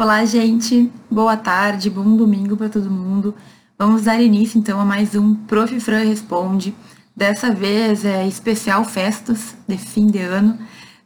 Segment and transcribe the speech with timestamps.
[0.00, 0.88] Olá, gente.
[1.10, 3.34] Boa tarde, bom domingo para todo mundo.
[3.76, 5.80] Vamos dar início então a mais um Prof.
[5.80, 6.72] Fran Responde.
[7.16, 10.56] Dessa vez é especial festas de fim de ano.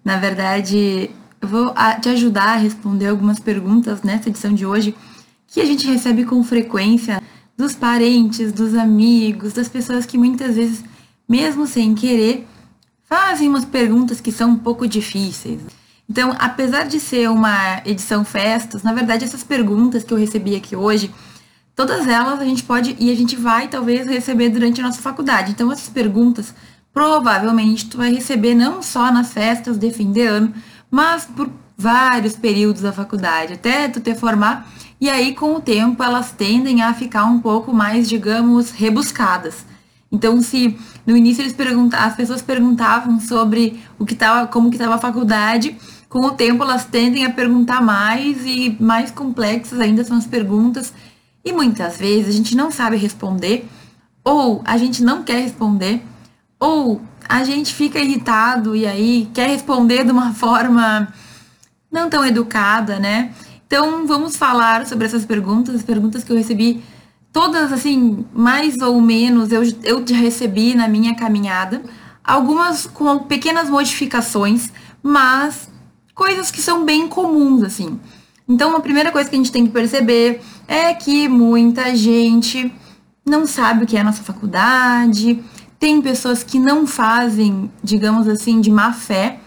[0.04, 1.08] Na verdade,
[1.40, 4.94] eu vou te ajudar a responder algumas perguntas nessa edição de hoje
[5.46, 7.22] que a gente recebe com frequência
[7.56, 10.84] dos parentes, dos amigos, das pessoas que muitas vezes,
[11.26, 12.46] mesmo sem querer,
[13.04, 15.62] fazem umas perguntas que são um pouco difíceis.
[16.08, 20.76] Então, apesar de ser uma edição festas, na verdade, essas perguntas que eu recebi aqui
[20.76, 21.12] hoje,
[21.74, 25.52] todas elas a gente pode e a gente vai talvez receber durante a nossa faculdade.
[25.52, 26.54] Então, essas perguntas
[26.92, 30.52] provavelmente tu vai receber não só nas festas de fim de ano,
[30.90, 34.70] mas por vários períodos da faculdade, até tu te formar.
[35.00, 39.64] E aí, com o tempo, elas tendem a ficar um pouco mais, digamos, rebuscadas.
[40.12, 44.76] Então, se no início eles perguntavam, as pessoas perguntavam sobre o que tava, como que
[44.76, 45.76] estava a faculdade,
[46.08, 50.92] com o tempo elas tendem a perguntar mais e mais complexas ainda são as perguntas.
[51.44, 53.68] E muitas vezes a gente não sabe responder,
[54.22, 56.02] ou a gente não quer responder,
[56.60, 61.12] ou a gente fica irritado e aí quer responder de uma forma
[61.90, 63.32] não tão educada, né?
[63.66, 66.82] Então vamos falar sobre essas perguntas, as perguntas que eu recebi,
[67.32, 71.82] todas assim, mais ou menos, eu, eu recebi na minha caminhada,
[72.22, 74.70] algumas com pequenas modificações,
[75.02, 75.68] mas
[76.14, 77.98] coisas que são bem comuns, assim.
[78.48, 82.72] Então, a primeira coisa que a gente tem que perceber é que muita gente
[83.24, 85.42] não sabe o que é a nossa faculdade,
[85.78, 89.40] tem pessoas que não fazem, digamos assim, de má fé.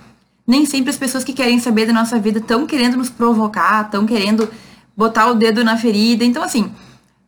[0.48, 4.06] Nem sempre as pessoas que querem saber da nossa vida estão querendo nos provocar, estão
[4.06, 4.50] querendo
[4.98, 6.26] botar o dedo na ferida.
[6.26, 6.72] Então, assim,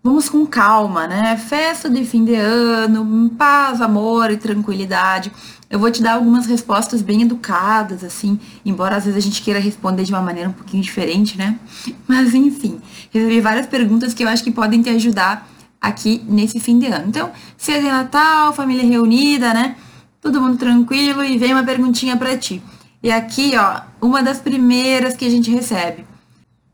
[0.08, 1.36] vamos com calma, né?
[1.36, 5.30] Festa de fim de ano, paz, amor e tranquilidade.
[5.70, 9.60] Eu vou te dar algumas respostas bem educadas, assim, embora às vezes a gente queira
[9.60, 11.60] responder de uma maneira um pouquinho diferente, né?
[12.08, 12.80] Mas enfim,
[13.12, 15.46] recebi várias perguntas que eu acho que podem te ajudar
[15.82, 17.10] aqui nesse fim de ano.
[17.10, 17.30] Então,
[17.68, 19.76] é de Natal, família reunida, né?
[20.22, 22.64] Todo mundo tranquilo e vem uma perguntinha para ti.
[23.04, 26.06] E aqui, ó, uma das primeiras que a gente recebe.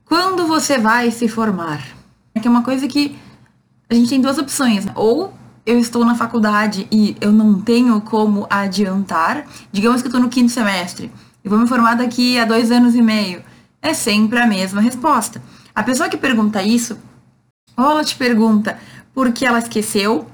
[0.05, 1.81] Quando você vai se formar?
[2.35, 3.15] É que é uma coisa que
[3.89, 4.85] a gente tem duas opções.
[4.85, 4.91] Né?
[4.95, 5.33] Ou
[5.65, 10.29] eu estou na faculdade e eu não tenho como adiantar, digamos que eu estou no
[10.29, 11.11] quinto semestre
[11.43, 13.43] e vou me formar daqui a dois anos e meio,
[13.81, 15.41] é sempre a mesma resposta.
[15.75, 16.97] A pessoa que pergunta isso,
[17.75, 18.77] ou ela te pergunta
[19.13, 20.27] porque ela esqueceu,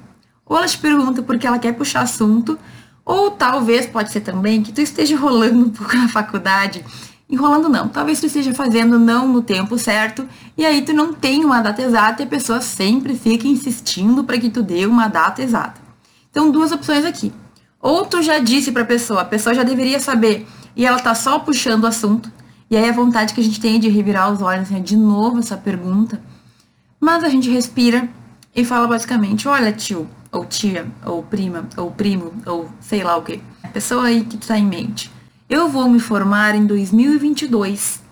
[0.46, 2.58] ou ela te pergunta porque ela quer puxar assunto,
[3.06, 6.86] ou talvez pode ser também que tu esteja rolando um pouco na faculdade
[7.30, 7.88] enrolando não.
[7.88, 11.82] Talvez tu esteja fazendo não no tempo certo e aí tu não tem uma data
[11.82, 15.80] exata e a pessoa sempre fica insistindo para que tu dê uma data exata.
[16.32, 17.32] Então, duas opções aqui.
[17.80, 21.14] Ou tu já disse para a pessoa, a pessoa já deveria saber e ela tá
[21.16, 22.32] só puxando o assunto.
[22.70, 24.80] E aí a vontade que a gente tem é de revirar os olhos, né?
[24.80, 26.22] De novo essa pergunta.
[27.00, 28.08] Mas a gente respira
[28.56, 33.24] e fala basicamente: olha, tio, ou tia, ou prima, ou primo, ou sei lá o
[33.24, 33.42] que.
[33.64, 35.12] A pessoa aí que tu tá em mente.
[35.50, 38.04] Eu vou me formar em 2022.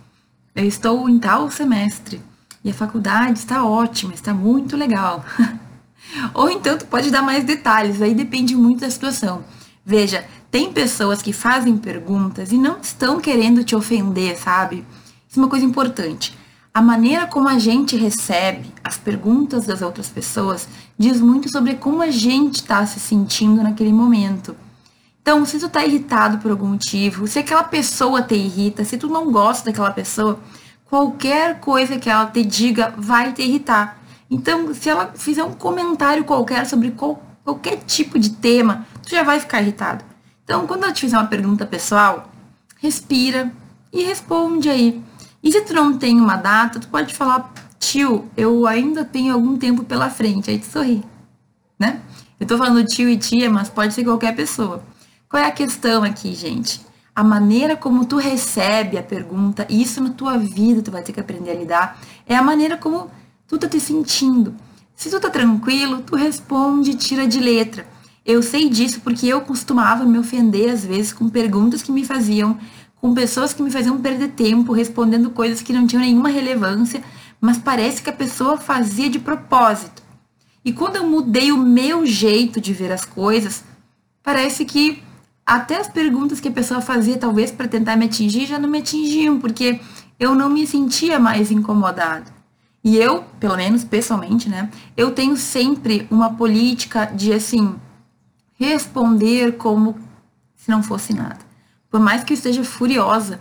[0.56, 2.20] Eu estou em tal semestre
[2.64, 5.24] e a faculdade está ótima, está muito legal.
[6.34, 9.46] Ou então tu pode dar mais detalhes, aí depende muito da situação.
[9.86, 14.84] Veja, tem pessoas que fazem perguntas e não estão querendo te ofender, sabe?
[15.30, 16.36] Isso é uma coisa importante.
[16.74, 20.68] A maneira como a gente recebe as perguntas das outras pessoas
[20.98, 24.56] diz muito sobre como a gente está se sentindo naquele momento.
[25.28, 29.10] Então, se tu tá irritado por algum motivo, se aquela pessoa te irrita, se tu
[29.10, 30.40] não gosta daquela pessoa,
[30.86, 34.00] qualquer coisa que ela te diga vai te irritar.
[34.32, 39.22] Então, se ela fizer um comentário qualquer sobre qual, qualquer tipo de tema, tu já
[39.22, 40.02] vai ficar irritado.
[40.46, 42.32] Então, quando ela te fizer uma pergunta pessoal,
[42.78, 43.52] respira
[43.92, 45.04] e responde aí.
[45.44, 49.58] E se tu não tem uma data, tu pode falar, tio, eu ainda tenho algum
[49.58, 50.50] tempo pela frente.
[50.50, 51.04] Aí tu sorri,
[51.78, 52.00] né?
[52.40, 54.82] Eu tô falando tio e tia, mas pode ser qualquer pessoa.
[55.30, 56.80] Qual é a questão aqui, gente?
[57.14, 61.20] A maneira como tu recebe a pergunta, isso na tua vida tu vai ter que
[61.20, 63.12] aprender a lidar, é a maneira como
[63.46, 64.56] tu tá te sentindo.
[64.96, 67.86] Se tu tá tranquilo, tu responde, tira de letra.
[68.26, 72.58] Eu sei disso porque eu costumava me ofender às vezes com perguntas que me faziam,
[73.02, 77.04] com pessoas que me faziam perder tempo respondendo coisas que não tinham nenhuma relevância,
[77.42, 80.02] mas parece que a pessoa fazia de propósito.
[80.64, 83.62] E quando eu mudei o meu jeito de ver as coisas,
[84.24, 85.06] parece que
[85.48, 88.80] até as perguntas que a pessoa fazia, talvez para tentar me atingir, já não me
[88.80, 89.80] atingiam, porque
[90.20, 92.26] eu não me sentia mais incomodada.
[92.84, 97.76] E eu, pelo menos pessoalmente, né, eu tenho sempre uma política de assim
[98.60, 99.96] responder como
[100.54, 101.40] se não fosse nada.
[101.90, 103.40] Por mais que eu esteja furiosa,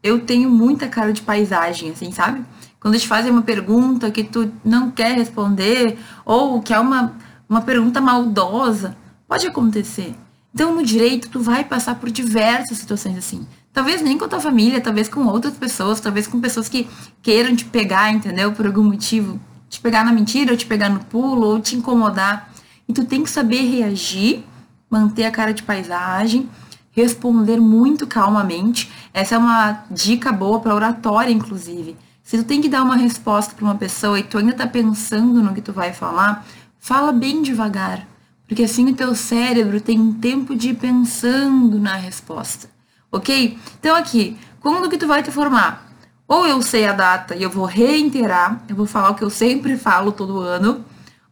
[0.00, 2.44] eu tenho muita cara de paisagem, assim, sabe?
[2.78, 7.16] Quando te fazem uma pergunta que tu não quer responder, ou que é uma,
[7.48, 8.96] uma pergunta maldosa,
[9.26, 10.14] pode acontecer.
[10.54, 13.46] Então, no direito, tu vai passar por diversas situações assim.
[13.72, 16.88] Talvez nem com a tua família, talvez com outras pessoas, talvez com pessoas que
[17.22, 18.52] queiram te pegar, entendeu?
[18.52, 19.38] Por algum motivo.
[19.68, 22.50] Te pegar na mentira, ou te pegar no pulo, ou te incomodar.
[22.88, 24.42] E tu tem que saber reagir,
[24.90, 26.48] manter a cara de paisagem,
[26.90, 28.90] responder muito calmamente.
[29.12, 31.94] Essa é uma dica boa para oratória, inclusive.
[32.22, 35.42] Se tu tem que dar uma resposta para uma pessoa e tu ainda tá pensando
[35.42, 36.44] no que tu vai falar,
[36.80, 38.07] fala bem devagar,
[38.48, 42.68] porque assim o teu cérebro tem tempo de ir pensando na resposta,
[43.12, 43.58] ok?
[43.78, 45.86] Então aqui, quando que tu vai te formar?
[46.26, 49.30] Ou eu sei a data e eu vou reiterar, eu vou falar o que eu
[49.30, 50.84] sempre falo todo ano,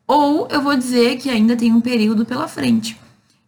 [0.06, 3.00] ou eu vou dizer que ainda tem um período pela frente.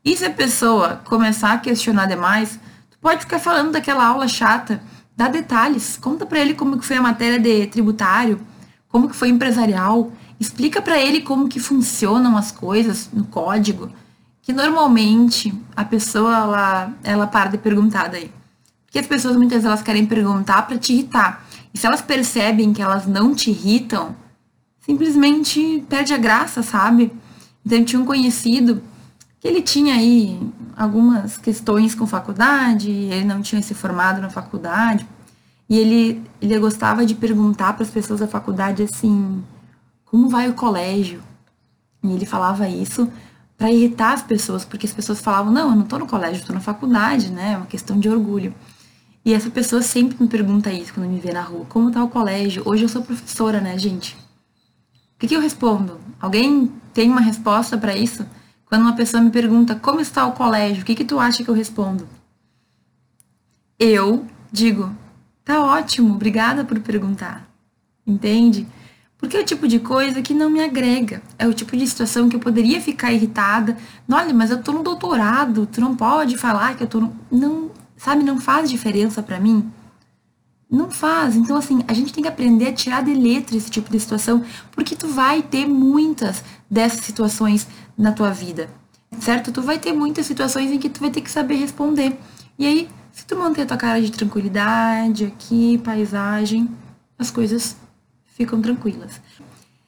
[0.04, 2.58] E se a pessoa começar a questionar demais,
[2.90, 4.82] tu pode ficar falando daquela aula chata,
[5.14, 8.40] dá detalhes, conta para ele como que foi a matéria de tributário,
[8.88, 13.90] como que foi empresarial, explica para ele como que funcionam as coisas no código,
[14.42, 18.30] que normalmente a pessoa ela, ela para de perguntar daí.
[18.86, 21.44] Porque as pessoas muitas vezes elas querem perguntar para te irritar.
[21.74, 24.16] E se elas percebem que elas não te irritam,
[24.80, 27.12] simplesmente perde a graça, sabe?
[27.64, 28.82] Então tinha um conhecido
[29.40, 30.40] que ele tinha aí
[30.76, 35.06] algumas questões com faculdade, ele não tinha se formado na faculdade,
[35.68, 39.42] e ele, ele gostava de perguntar para as pessoas da faculdade assim,
[40.10, 41.22] como vai o colégio?
[42.02, 43.10] E ele falava isso
[43.56, 46.54] para irritar as pessoas, porque as pessoas falavam, não, eu não estou no colégio, estou
[46.54, 47.52] na faculdade, né?
[47.52, 48.54] É uma questão de orgulho.
[49.24, 52.08] E essa pessoa sempre me pergunta isso quando me vê na rua, como está o
[52.08, 52.62] colégio?
[52.64, 54.14] Hoje eu sou professora, né, gente?
[54.14, 56.00] O que, que eu respondo?
[56.20, 58.24] Alguém tem uma resposta para isso?
[58.64, 61.50] Quando uma pessoa me pergunta como está o colégio, o que, que tu acha que
[61.50, 62.08] eu respondo?
[63.78, 64.94] Eu digo,
[65.44, 67.48] tá ótimo, obrigada por perguntar.
[68.06, 68.66] Entende?
[69.18, 71.20] Porque é o tipo de coisa que não me agrega.
[71.36, 73.76] É o tipo de situação que eu poderia ficar irritada.
[74.08, 77.16] Olha, mas eu tô no doutorado, tu não pode falar que eu tô no...
[77.30, 79.68] Não, sabe, não faz diferença para mim.
[80.70, 81.34] Não faz.
[81.34, 84.44] Então, assim, a gente tem que aprender a tirar de letra esse tipo de situação,
[84.70, 87.66] porque tu vai ter muitas dessas situações
[87.96, 88.68] na tua vida,
[89.18, 89.50] certo?
[89.50, 92.16] Tu vai ter muitas situações em que tu vai ter que saber responder.
[92.58, 96.68] E aí, se tu manter a tua cara de tranquilidade aqui, paisagem,
[97.18, 97.76] as coisas
[98.38, 99.20] ficam tranquilas.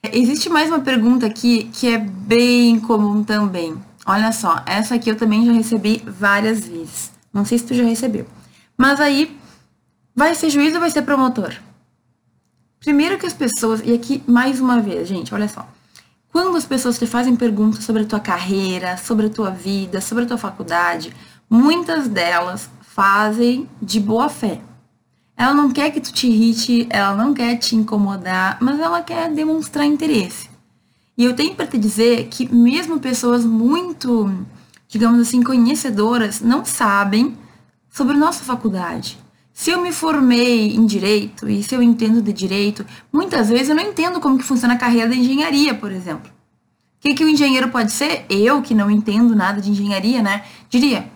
[0.02, 3.80] Existe mais uma pergunta aqui que é bem comum também.
[4.04, 7.12] Olha só, essa aqui eu também já recebi várias vezes.
[7.32, 8.26] Não sei se tu já recebeu.
[8.76, 9.38] Mas aí,
[10.16, 11.54] vai ser juiz ou vai ser promotor?
[12.80, 15.68] Primeiro que as pessoas, e aqui mais uma vez, gente, olha só.
[16.32, 20.24] Quando as pessoas te fazem perguntas sobre a tua carreira, sobre a tua vida, sobre
[20.24, 21.14] a tua faculdade,
[21.48, 24.60] muitas delas fazem de boa fé.
[25.40, 29.32] Ela não quer que tu te irrite, ela não quer te incomodar, mas ela quer
[29.32, 30.50] demonstrar interesse.
[31.16, 34.30] E eu tenho para te dizer que mesmo pessoas muito,
[34.86, 37.38] digamos assim, conhecedoras não sabem
[37.88, 39.18] sobre nossa faculdade.
[39.50, 43.74] Se eu me formei em direito e se eu entendo de direito, muitas vezes eu
[43.74, 46.30] não entendo como que funciona a carreira da engenharia, por exemplo.
[46.30, 48.26] O que, que o engenheiro pode ser?
[48.28, 50.44] Eu, que não entendo nada de engenharia, né?
[50.68, 51.10] Diria,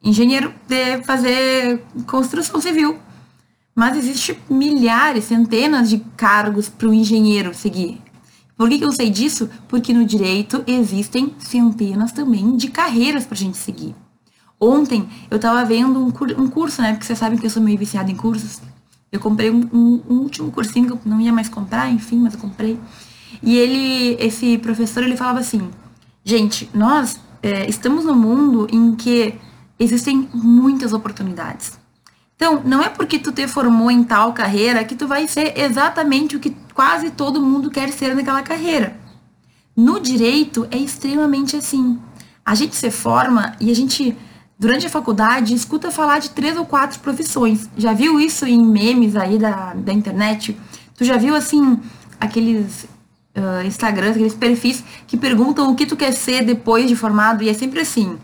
[0.00, 2.96] engenheiro de fazer construção civil.
[3.74, 8.00] Mas existe milhares, centenas de cargos para o engenheiro seguir.
[8.60, 9.48] Por que, eu sei disso?
[9.68, 13.94] Porque no direito existem centenas também de carreiras para a gente seguir.
[14.60, 16.92] Ontem eu estava vendo um, cur um, curso, né?
[16.92, 18.60] Porque vocês sabem que eu sou meio viciada em cursos.
[19.10, 22.34] Eu comprei um, um, um, último cursinho que eu não ia mais comprar, enfim, mas
[22.34, 22.78] eu comprei.
[23.42, 25.70] E ele, esse professor, ele falava assim:
[26.22, 29.34] gente, nós é, estamos num mundo em que
[29.78, 31.79] existem muitas oportunidades.
[32.40, 36.36] Então, não é porque tu te formou em tal carreira que tu vai ser exatamente
[36.36, 38.96] o que quase todo mundo quer ser naquela carreira.
[39.76, 41.98] No direito é extremamente assim.
[42.42, 44.16] A gente se forma e a gente
[44.58, 47.68] durante a faculdade, escuta falar de três ou quatro profissões.
[47.76, 50.58] Já viu isso em memes aí da, da internet?
[50.96, 51.78] Tu já viu, assim,
[52.18, 52.84] aqueles
[53.36, 57.42] uh, Instagrams, aqueles perfis que perguntam o que tu quer ser depois de formado?
[57.42, 58.18] E é sempre assim,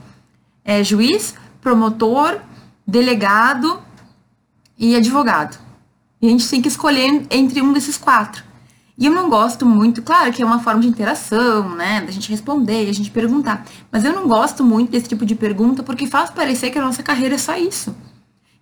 [0.65, 2.39] é juiz, promotor,
[2.87, 3.85] delegado
[4.79, 5.59] e advogado.
[6.21, 8.45] E a gente tem que escolher entre um desses quatro.
[8.99, 12.01] E eu não gosto muito, claro que é uma forma de interação, né?
[12.01, 13.67] Da gente responder, a gente perguntar.
[13.93, 17.03] Mas eu não gosto muito desse tipo de pergunta porque faz parecer que a nossa
[17.03, 17.95] carreira é só isso.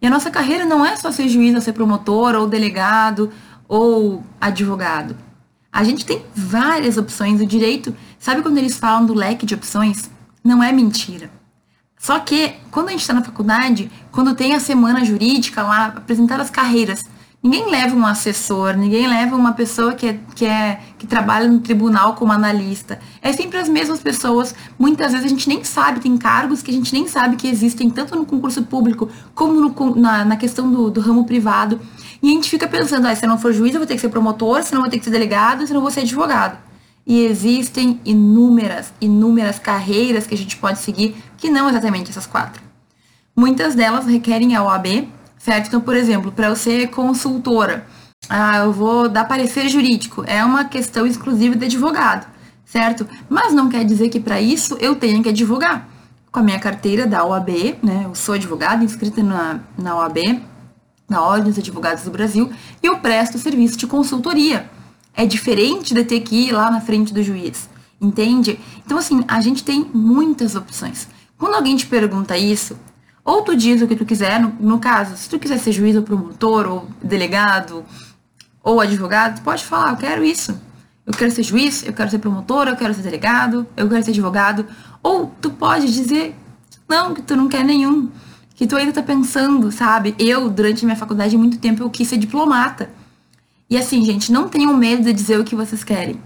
[0.03, 3.31] E a nossa carreira não é só ser juiz, ou ser promotor, ou delegado,
[3.69, 5.17] ou advogado.
[5.73, 7.41] A gente tem várias opções.
[7.41, 10.11] O direito, sabe quando eles falam do leque de opções?
[10.43, 11.31] Não é mentira.
[12.05, 16.39] Só que, quando a gente está na faculdade, quando tem a semana jurídica lá, apresentar
[16.39, 17.03] as carreiras,
[17.43, 21.61] ninguém leva um assessor, ninguém leva uma pessoa que, é, que, é, que trabalha no
[21.61, 22.99] tribunal como analista.
[23.23, 24.55] É sempre as mesmas pessoas.
[24.79, 27.89] Muitas vezes a gente nem sabe, tem cargos que a gente nem sabe que existem,
[27.89, 31.81] tanto no concurso público como no, na, na questão do, do ramo privado.
[32.23, 34.03] E a gente fica pensando, ah, se eu não for juiz, eu vou ter que
[34.03, 36.59] ser promotor, se não vou ter que ser delegado, se não vou ser advogado.
[37.07, 42.63] E existem inúmeras, inúmeras carreiras que a gente pode seguir, que não exatamente essas quatro.
[43.37, 45.67] Muitas delas requerem a OAB, certo?
[45.67, 47.87] Então, por exemplo, para eu ser consultora,
[48.29, 52.27] ah, eu vou dar parecer jurídico, é uma questão exclusiva de advogado,
[52.65, 53.07] certo?
[53.29, 55.89] Mas não quer dizer que para isso eu tenha que advogar.
[56.33, 58.03] Com a minha carteira da OAB, né?
[58.07, 60.43] Eu sou advogada, inscrita na, na OAB,
[61.09, 62.51] na Ordem dos Advogados do Brasil,
[62.83, 64.69] e eu presto serviço de consultoria.
[65.17, 67.69] É diferente de ter que ir lá na frente do juiz,
[68.01, 68.59] entende?
[68.85, 71.09] Então, assim, a gente tem muitas opções.
[71.39, 72.77] Quando alguém te pergunta isso,
[73.25, 75.97] ou tu diz o que tu quiser, no, no caso, se tu quiser ser juiz
[75.97, 77.85] ou promotor, ou delegado,
[78.63, 80.59] ou advogado, tu pode falar, eu quero isso.
[81.07, 84.11] Eu quero ser juiz, eu quero ser promotor, eu quero ser delegado, eu quero ser
[84.11, 84.67] advogado.
[85.03, 86.35] Ou tu pode dizer,
[86.89, 88.11] não, que tu não quer nenhum.
[88.55, 90.15] Que tu ainda tá pensando, sabe?
[90.19, 92.91] Eu, durante minha faculdade, muito tempo, eu quis ser diplomata.
[93.75, 96.23] E assim, gente, não tenham medo de dizer o que vocês querem.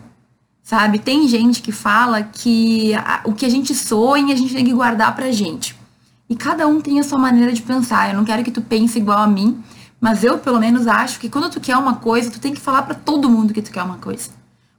[0.62, 0.99] Sabe?
[0.99, 4.73] Tem gente que fala que a, o que a gente sonha, a gente tem que
[4.75, 5.75] guardar pra gente.
[6.28, 8.11] E cada um tem a sua maneira de pensar.
[8.11, 9.64] Eu não quero que tu pense igual a mim,
[9.99, 12.83] mas eu, pelo menos, acho que quando tu quer uma coisa, tu tem que falar
[12.83, 14.28] para todo mundo que tu quer uma coisa.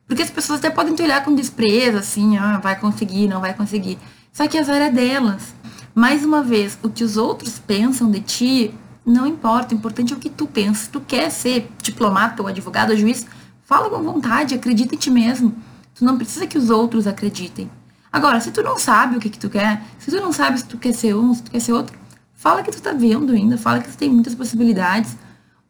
[0.07, 3.55] Porque as pessoas até podem te olhar com desprezo, assim, ah, vai conseguir, não vai
[3.55, 3.97] conseguir.
[4.31, 5.55] Só que áreas é delas.
[5.95, 8.75] Mais uma vez, o que os outros pensam de ti
[9.09, 10.83] não importa, o importante é o que tu pensa.
[10.83, 13.25] Se tu quer ser diplomata ou advogado ou juiz,
[13.63, 15.55] fala com vontade, acredita em ti mesmo.
[15.95, 17.69] Tu não precisa que os outros acreditem.
[18.11, 20.65] Agora, se tu não sabe o que, que tu quer, se tu não sabe se
[20.65, 21.97] tu quer ser um, se tu quer ser outro,
[22.33, 25.17] fala que tu tá vendo ainda, fala que tu tem muitas possibilidades.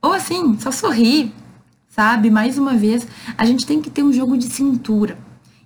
[0.02, 1.34] Ou assim, só sorri,
[1.88, 2.30] sabe?
[2.30, 5.18] Mais uma vez, a gente tem que ter um jogo de cintura.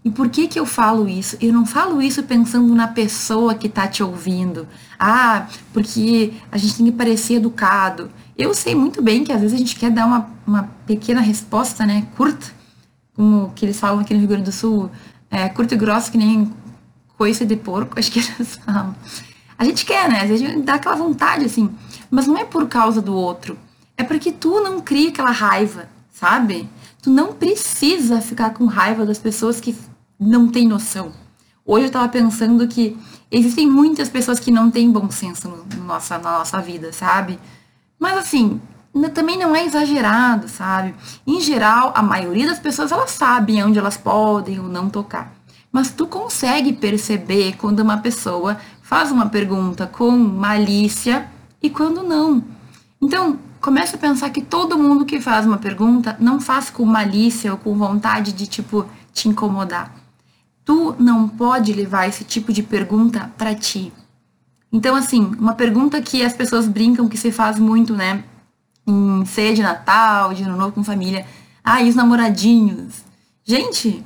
[0.06, 1.38] E por que que eu falo isso?
[1.40, 4.68] Eu não falo isso pensando na pessoa que está te ouvindo.
[5.00, 8.12] Ah, porque a gente tem que parecer educado.
[8.38, 11.86] Eu sei muito bem que às vezes a gente quer dar uma, uma pequena resposta,
[11.86, 12.48] né, curta,
[13.16, 14.90] como que eles falam aqui no Rio Grande do Sul,
[15.32, 16.52] é, curto e grosso que nem
[17.18, 18.96] coice de porco, acho que eles falam.
[19.58, 20.22] A gente quer, né?
[20.24, 21.70] Às vezes a gente dá aquela vontade, assim.
[22.12, 23.58] Mas não é por causa do outro.
[23.96, 26.68] É porque tu não cria aquela raiva, sabe?
[27.02, 29.76] Tu não precisa ficar com raiva das pessoas que
[30.20, 31.12] não tem noção.
[31.66, 32.98] Hoje eu estava pensando que
[33.32, 37.40] existem muitas pessoas que não têm bom senso no, no nossa, na nossa vida, sabe?
[37.98, 38.60] Mas assim,
[39.14, 40.94] também não é exagerado, sabe?
[41.26, 45.34] Em geral, a maioria das pessoas elas sabem onde elas podem ou não tocar.
[45.72, 51.30] Mas tu consegue perceber quando uma pessoa faz uma pergunta com malícia
[51.62, 52.44] e quando não.
[53.02, 57.54] Então, comece a pensar que todo mundo que faz uma pergunta não faz com malícia
[57.54, 60.03] ou com vontade de tipo te incomodar
[60.66, 63.92] tu não pode levar esse tipo de pergunta para ti.
[64.72, 68.24] Então, assim, uma pergunta que as pessoas brincam que se faz muito, né?
[68.88, 71.26] Em ceia de Natal, de Ano Novo com família.
[71.64, 73.04] Ah, e os namoradinhos?
[73.44, 74.04] Gente,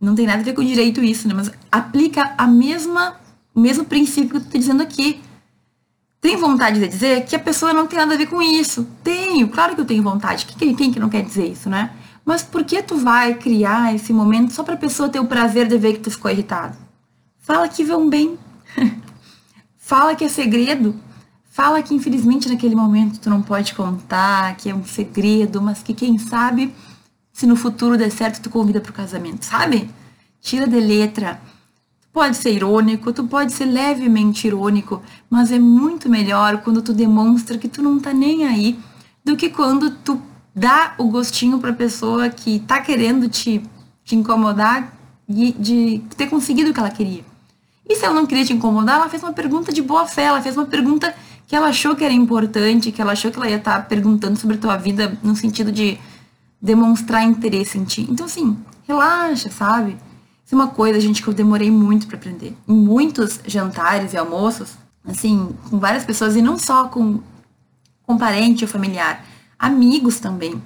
[0.00, 1.34] não tem nada a ver com direito isso, né?
[1.34, 3.16] Mas aplica a mesma,
[3.54, 5.20] o mesmo princípio que eu tô dizendo aqui.
[6.20, 8.86] Tem vontade de dizer que a pessoa não tem nada a ver com isso?
[9.02, 10.44] Tenho, claro que eu tenho vontade.
[10.46, 11.90] Quem, quem que não quer dizer isso, né?
[12.26, 15.68] Mas por que tu vai criar esse momento só para a pessoa ter o prazer
[15.68, 16.76] de ver que tu ficou irritado?
[17.38, 18.36] Fala que vão bem.
[19.78, 20.96] Fala que é segredo.
[21.48, 25.94] Fala que infelizmente naquele momento tu não pode contar, que é um segredo, mas que
[25.94, 26.74] quem sabe
[27.32, 29.88] se no futuro der certo tu convida pro casamento, sabe?
[30.40, 31.40] Tira de letra.
[32.00, 36.92] Tu pode ser irônico, tu pode ser levemente irônico, mas é muito melhor quando tu
[36.92, 38.76] demonstra que tu não tá nem aí
[39.24, 40.20] do que quando tu
[40.56, 43.62] dá o gostinho para a pessoa que tá querendo te,
[44.02, 44.90] te incomodar
[45.28, 47.22] de, de ter conseguido o que ela queria.
[47.86, 50.40] E se ela não queria te incomodar, ela fez uma pergunta de boa fé, ela
[50.40, 51.14] fez uma pergunta
[51.46, 54.36] que ela achou que era importante, que ela achou que ela ia estar tá perguntando
[54.38, 55.98] sobre a tua vida no sentido de
[56.60, 58.06] demonstrar interesse em ti.
[58.10, 58.56] Então, assim,
[58.88, 59.96] relaxa, sabe?
[60.44, 62.56] Isso é uma coisa, gente, que eu demorei muito para aprender.
[62.66, 64.70] Em muitos jantares e almoços,
[65.04, 67.20] assim, com várias pessoas, e não só com,
[68.04, 69.22] com parente ou familiar,
[69.58, 70.62] amigos também.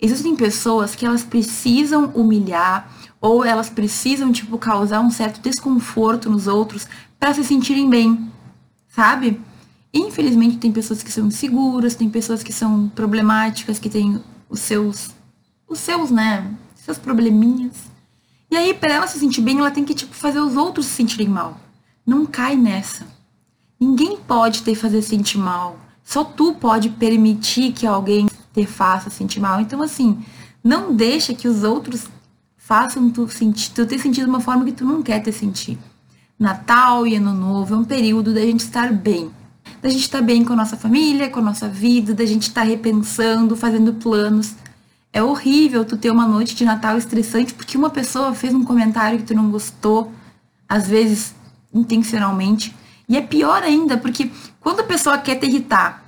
[0.00, 6.46] Existem pessoas que elas precisam humilhar ou elas precisam tipo causar um certo desconforto nos
[6.46, 6.86] outros
[7.18, 8.30] para se sentirem bem,
[8.88, 9.38] sabe?
[9.92, 15.10] Infelizmente tem pessoas que são inseguras, tem pessoas que são problemáticas, que têm os seus
[15.68, 17.90] os seus, né, seus probleminhas.
[18.50, 20.94] E aí para ela se sentir bem, ela tem que tipo fazer os outros se
[20.94, 21.60] sentirem mal.
[22.06, 23.06] Não cai nessa.
[23.78, 25.78] Ninguém pode te fazer sentir mal.
[26.10, 29.60] Só tu pode permitir que alguém te faça sentir mal.
[29.60, 30.18] Então, assim,
[30.62, 32.08] não deixa que os outros
[32.56, 35.78] façam tu, sentir, tu ter sentido de uma forma que tu não quer ter sentido.
[36.36, 39.30] Natal e Ano Novo é um período da gente estar bem.
[39.80, 42.62] Da gente estar bem com a nossa família, com a nossa vida, da gente estar
[42.62, 44.56] repensando, fazendo planos.
[45.12, 49.20] É horrível tu ter uma noite de Natal estressante porque uma pessoa fez um comentário
[49.20, 50.10] que tu não gostou,
[50.68, 51.36] às vezes
[51.72, 52.74] intencionalmente.
[53.08, 55.99] E é pior ainda, porque quando a pessoa quer te irritar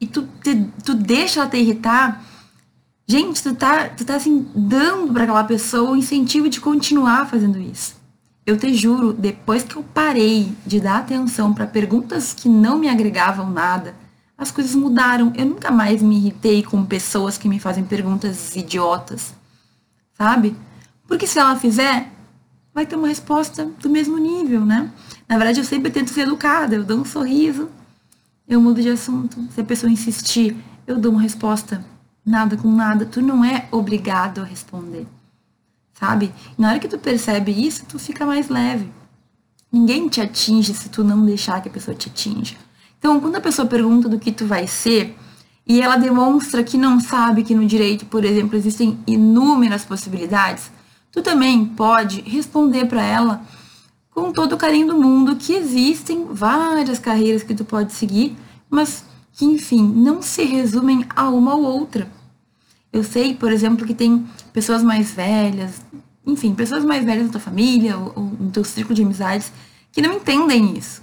[0.00, 2.24] e tu, te, tu deixa ela te irritar,
[3.06, 7.58] gente, tu tá, tu tá assim, dando para aquela pessoa o incentivo de continuar fazendo
[7.58, 8.00] isso.
[8.46, 12.88] Eu te juro, depois que eu parei de dar atenção para perguntas que não me
[12.88, 13.94] agregavam nada,
[14.36, 15.32] as coisas mudaram.
[15.36, 19.34] Eu nunca mais me irritei com pessoas que me fazem perguntas idiotas,
[20.14, 20.56] sabe?
[21.06, 22.10] Porque se ela fizer,
[22.72, 24.90] vai ter uma resposta do mesmo nível, né?
[25.28, 27.68] Na verdade, eu sempre tento ser educada, eu dou um sorriso,
[28.50, 29.40] eu mudo de assunto.
[29.54, 31.84] Se a pessoa insistir, eu dou uma resposta
[32.26, 33.06] nada com nada.
[33.06, 35.06] Tu não é obrigado a responder,
[35.94, 36.32] sabe?
[36.58, 38.90] Na hora que tu percebe isso, tu fica mais leve.
[39.70, 42.56] Ninguém te atinge se tu não deixar que a pessoa te atinja.
[42.98, 45.16] Então, quando a pessoa pergunta do que tu vai ser
[45.64, 50.72] e ela demonstra que não sabe que no direito, por exemplo, existem inúmeras possibilidades,
[51.12, 53.42] tu também pode responder para ela
[54.10, 58.36] com todo o carinho do mundo que existem várias carreiras que tu pode seguir,
[58.68, 62.10] mas que, enfim, não se resumem a uma ou outra.
[62.92, 65.80] Eu sei, por exemplo, que tem pessoas mais velhas,
[66.26, 69.52] enfim, pessoas mais velhas na tua família ou, ou no teu círculo de amizades
[69.92, 71.02] que não entendem isso.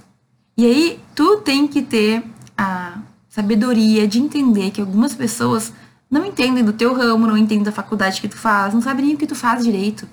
[0.58, 2.24] E aí, tu tem que ter
[2.58, 3.00] a
[3.30, 5.72] sabedoria de entender que algumas pessoas
[6.10, 9.16] não entendem do teu ramo, não entendem da faculdade que tu faz, não sabem nem
[9.16, 10.08] o que tu faz direito.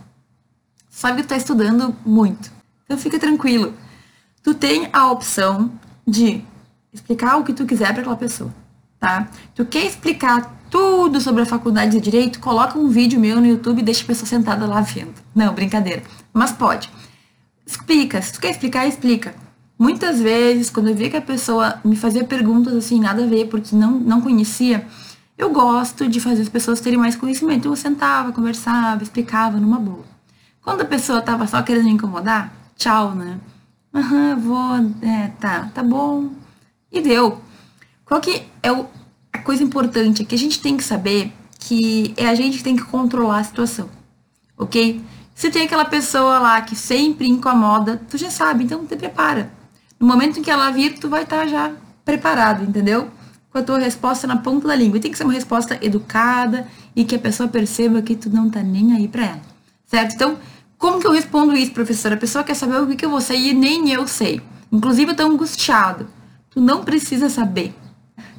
[0.91, 2.53] Sabe que tu tá estudando muito.
[2.85, 3.75] Então fica tranquilo.
[4.43, 5.73] Tu tem a opção
[6.07, 6.43] de
[6.93, 8.55] explicar o que tu quiser para aquela pessoa,
[9.01, 9.29] tá?
[9.55, 13.79] Tu quer explicar tudo sobre a faculdade de direito, coloca um vídeo meu no YouTube
[13.79, 15.15] e deixa a pessoa sentada lá vendo.
[15.35, 16.03] Não, brincadeira.
[16.33, 16.91] Mas pode.
[17.67, 18.21] Explica.
[18.21, 19.35] Se tu quer explicar, explica.
[19.79, 23.47] Muitas vezes, quando eu via que a pessoa me fazia perguntas assim, nada a ver,
[23.49, 24.87] porque não, não conhecia,
[25.37, 27.69] eu gosto de fazer as pessoas terem mais conhecimento.
[27.69, 30.05] Eu sentava, conversava, explicava numa boa.
[30.63, 33.39] Quando a pessoa tava só querendo me incomodar, tchau, né?
[33.95, 36.31] Aham, vou, é, tá, tá bom.
[36.91, 37.41] E deu.
[38.05, 38.87] Qual que é o,
[39.33, 40.23] a coisa importante?
[40.23, 43.39] É que a gente tem que saber que é a gente que tem que controlar
[43.39, 43.89] a situação,
[44.59, 45.01] ok?
[45.35, 49.51] Se tem aquela pessoa lá que sempre incomoda, tu já sabe, então te prepara.
[49.99, 51.73] No momento em que ela vir, tu vai estar tá já
[52.05, 53.09] preparado, entendeu?
[53.51, 54.99] Com a tua resposta na ponta da língua.
[54.99, 58.51] E tem que ser uma resposta educada e que a pessoa perceba que tu não
[58.51, 59.41] tá nem aí pra ela.
[59.87, 60.15] Certo?
[60.15, 60.37] Então,
[60.79, 62.15] como que eu respondo isso, professora?
[62.15, 64.41] A pessoa quer saber o que, eu vou sei e nem eu sei.
[64.71, 66.07] Inclusive, eu tô angustiado.
[66.51, 67.75] Tu não precisa saber.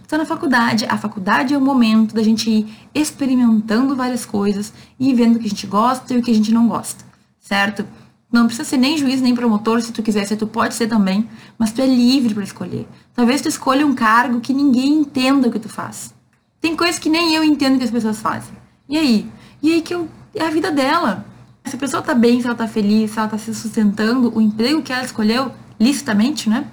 [0.08, 0.86] Tá na faculdade.
[0.86, 5.48] A faculdade é o momento da gente ir experimentando várias coisas e vendo o que
[5.48, 7.04] a gente gosta e o que a gente não gosta.
[7.40, 7.86] Certo?
[8.32, 11.30] Não precisa ser nem juiz, nem promotor, se tu quiser ser, tu pode ser também,
[11.58, 12.88] mas tu é livre para escolher.
[13.14, 16.14] Talvez tu escolha um cargo que ninguém entenda o que tu faz.
[16.60, 18.54] Tem coisas que nem eu entendo que as pessoas fazem.
[18.90, 19.32] E aí?
[19.62, 21.26] E aí que eu, é a vida dela.
[21.66, 24.40] Se a pessoa tá bem, se ela tá feliz, se ela tá se sustentando, o
[24.40, 26.68] emprego que ela escolheu, licitamente, né?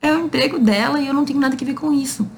[0.00, 2.28] É o emprego dela e eu não tenho nada que ver com isso.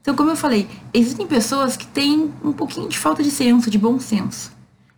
[0.00, 3.78] Então, como eu falei, existem pessoas que têm um pouquinho de falta de senso, de
[3.78, 4.52] bom senso.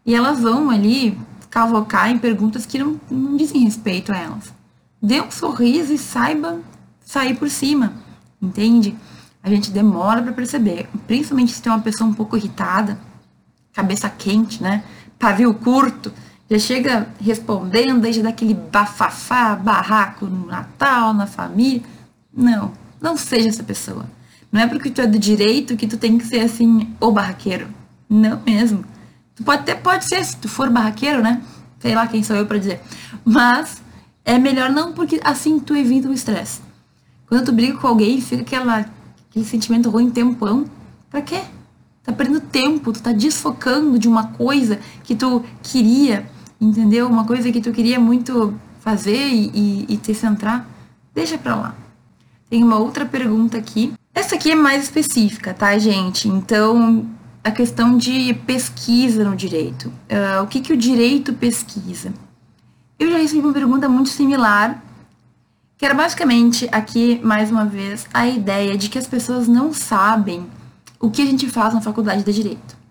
[0.06, 1.18] E elas vão ali
[1.50, 4.52] cavocar em perguntas que não, não dizem respeito a elas.
[5.02, 6.60] Dê um sorriso e saiba
[7.04, 7.94] sair por cima,
[8.40, 8.94] entende?
[9.42, 12.98] A gente demora para perceber, principalmente se tem uma pessoa um pouco irritada,
[13.72, 14.84] cabeça quente, né?
[15.18, 16.12] Pavio curto,
[16.50, 21.82] já chega respondendo, aí já dá aquele bafafá, barraco no Natal, na família.
[22.32, 24.06] Não, não seja essa pessoa.
[24.50, 27.68] Não é porque tu é do direito que tu tem que ser assim, o barraqueiro.
[28.08, 28.84] Não mesmo.
[29.34, 31.42] Tu pode até pode ser, se tu for barraqueiro, né?
[31.80, 32.80] Sei lá quem sou eu para dizer.
[33.24, 33.82] Mas
[34.24, 36.60] é melhor não, porque assim tu evita o estresse.
[37.26, 38.86] Quando tu briga com alguém, fica aquela,
[39.30, 40.66] aquele sentimento ruim tempão.
[41.08, 41.40] Pra quê?
[42.04, 46.26] Tá perdendo tempo, tu tá desfocando de uma coisa que tu queria
[46.62, 47.08] entendeu?
[47.08, 50.66] Uma coisa que tu queria muito fazer e, e, e te centrar,
[51.14, 51.74] deixa pra lá.
[52.48, 53.92] Tem uma outra pergunta aqui.
[54.14, 56.28] Essa aqui é mais específica, tá, gente?
[56.28, 57.06] Então,
[57.42, 59.86] a questão de pesquisa no direito.
[59.86, 62.12] Uh, o que, que o direito pesquisa?
[62.98, 64.82] Eu já recebi uma pergunta muito similar,
[65.76, 70.46] que era basicamente, aqui, mais uma vez, a ideia de que as pessoas não sabem
[71.00, 72.81] o que a gente faz na faculdade de direito.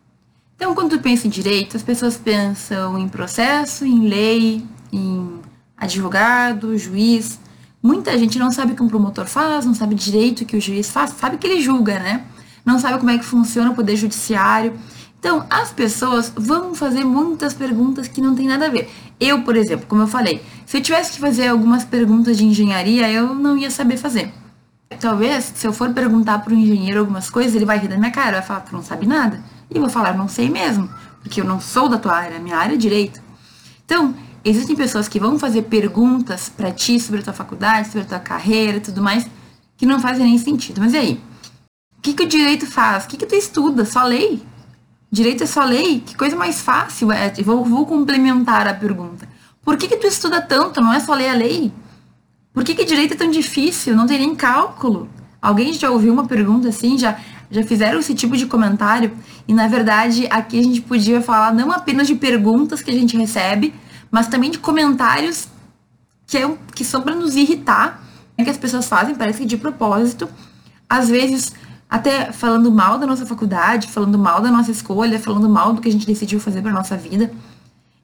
[0.61, 5.39] Então, quando tu pensa em direito, as pessoas pensam em processo, em lei, em
[5.75, 7.39] advogado, juiz,
[7.81, 10.61] Muita gente não sabe o que um promotor faz, não sabe direito o que o
[10.61, 12.23] juiz faz, sabe que ele julga, né?
[12.63, 14.73] Não sabe como é que funciona o poder judiciário.
[15.19, 18.87] Então, as pessoas vão fazer muitas perguntas que não tem nada a ver.
[19.19, 23.11] Eu, por exemplo, como eu falei, se eu tivesse que fazer algumas perguntas de engenharia,
[23.11, 24.31] eu não ia saber fazer.
[24.99, 28.11] Talvez, se eu for perguntar para o engenheiro algumas coisas, ele vai rir da minha
[28.11, 29.41] cara, vai falar, tu não sabe nada.
[29.73, 30.89] E vou falar, não sei mesmo,
[31.21, 33.21] porque eu não sou da tua área, minha área é direito.
[33.85, 38.05] Então, existem pessoas que vão fazer perguntas para ti sobre a tua faculdade, sobre a
[38.05, 39.25] tua carreira e tudo mais,
[39.77, 40.81] que não fazem nem sentido.
[40.81, 41.21] Mas e aí?
[41.97, 43.05] O que, que o direito faz?
[43.05, 43.85] O que, que tu estuda?
[43.85, 44.43] Só lei?
[45.11, 45.99] Direito é só lei?
[45.99, 47.11] Que coisa mais fácil.
[47.11, 49.27] É, vou, vou complementar a pergunta.
[49.63, 50.81] Por que, que tu estuda tanto?
[50.81, 51.71] Não é só ler a lei?
[52.53, 53.95] Por que, que direito é tão difícil?
[53.95, 55.09] Não tem nem cálculo.
[55.41, 56.97] Alguém já ouviu uma pergunta assim?
[56.97, 57.19] Já,
[57.51, 59.11] já fizeram esse tipo de comentário?
[59.47, 63.17] E na verdade, aqui a gente podia falar não apenas de perguntas que a gente
[63.17, 63.73] recebe,
[64.09, 65.47] mas também de comentários
[66.25, 68.01] que, é, que são para nos irritar,
[68.37, 70.29] né, que as pessoas fazem, parece que de propósito.
[70.89, 71.53] Às vezes,
[71.89, 75.89] até falando mal da nossa faculdade, falando mal da nossa escolha, falando mal do que
[75.89, 77.31] a gente decidiu fazer para nossa vida.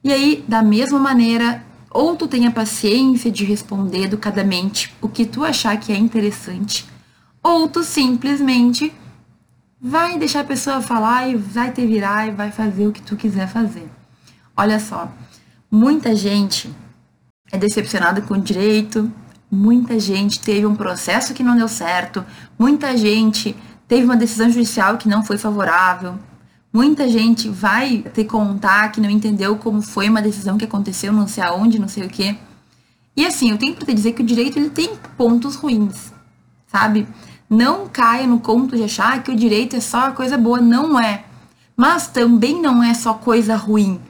[0.04, 5.42] E aí, da mesma maneira, ou tu tenha paciência de responder educadamente o que tu
[5.42, 6.86] achar que é interessante,
[7.42, 8.92] ou tu simplesmente
[9.80, 13.16] vai deixar a pessoa falar e vai te virar e vai fazer o que tu
[13.16, 13.88] quiser fazer.
[14.56, 15.10] Olha só,
[15.70, 16.70] muita gente
[17.52, 19.10] é decepcionada com o direito,
[19.50, 22.24] muita gente teve um processo que não deu certo,
[22.58, 26.18] muita gente teve uma decisão judicial que não foi favorável,
[26.72, 31.26] Muita gente vai te contar que não entendeu como foi uma decisão que aconteceu, não
[31.26, 32.36] sei aonde, não sei o quê.
[33.16, 36.12] E assim, eu tenho para te dizer que o direito ele tem pontos ruins,
[36.66, 37.08] sabe?
[37.48, 41.24] Não caia no conto de achar que o direito é só coisa boa, não é.
[41.76, 44.00] Mas também não é só coisa ruim.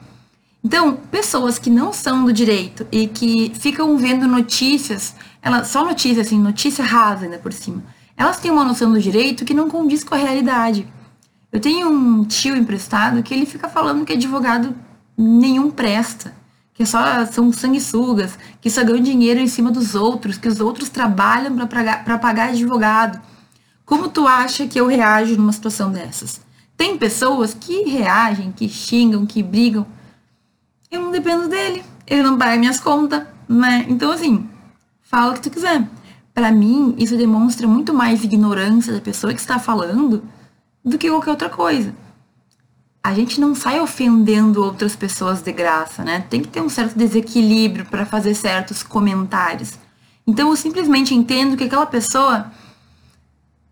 [0.63, 6.21] Então, pessoas que não são do direito e que ficam vendo notícias, ela, só notícia,
[6.21, 7.81] assim, notícia rasa ainda por cima,
[8.17, 10.85] elas têm uma noção do direito que não condiz com a realidade.
[11.51, 14.75] Eu tenho um tio emprestado que ele fica falando que advogado
[15.17, 16.33] nenhum presta,
[16.79, 20.87] que só são sanguessugas, que só ganham dinheiro em cima dos outros, que os outros
[20.87, 23.19] trabalham para pagar, advogado.
[23.85, 26.39] Como tu acha que eu reajo numa situação dessas?
[26.77, 29.85] Tem pessoas que reagem, que xingam, que brigam.
[30.89, 31.83] Eu não dependo dele.
[32.07, 33.85] Ele não paga minhas contas, né?
[33.89, 34.49] Então, assim,
[35.01, 35.85] fala o que tu quiser.
[36.33, 40.23] Para mim, isso demonstra muito mais ignorância da pessoa que está falando
[40.85, 41.93] do que qualquer outra coisa.
[43.01, 46.25] A gente não sai ofendendo outras pessoas de graça, né?
[46.29, 49.79] Tem que ter um certo desequilíbrio para fazer certos comentários.
[50.27, 52.51] Então eu simplesmente entendo que aquela pessoa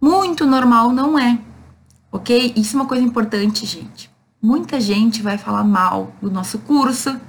[0.02, 1.40] muito normal não é.
[2.12, 2.54] Ok?
[2.56, 4.10] Isso é uma coisa importante, gente.
[4.42, 7.20] Muita gente vai falar mal do nosso curso,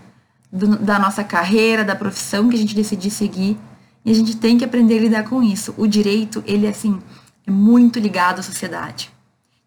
[0.53, 3.59] do, da nossa carreira, da profissão que a gente decidir seguir.
[4.05, 5.75] E a gente tem que aprender a lidar com isso.
[5.77, 6.99] O direito, ele assim,
[7.47, 9.11] é muito ligado à sociedade.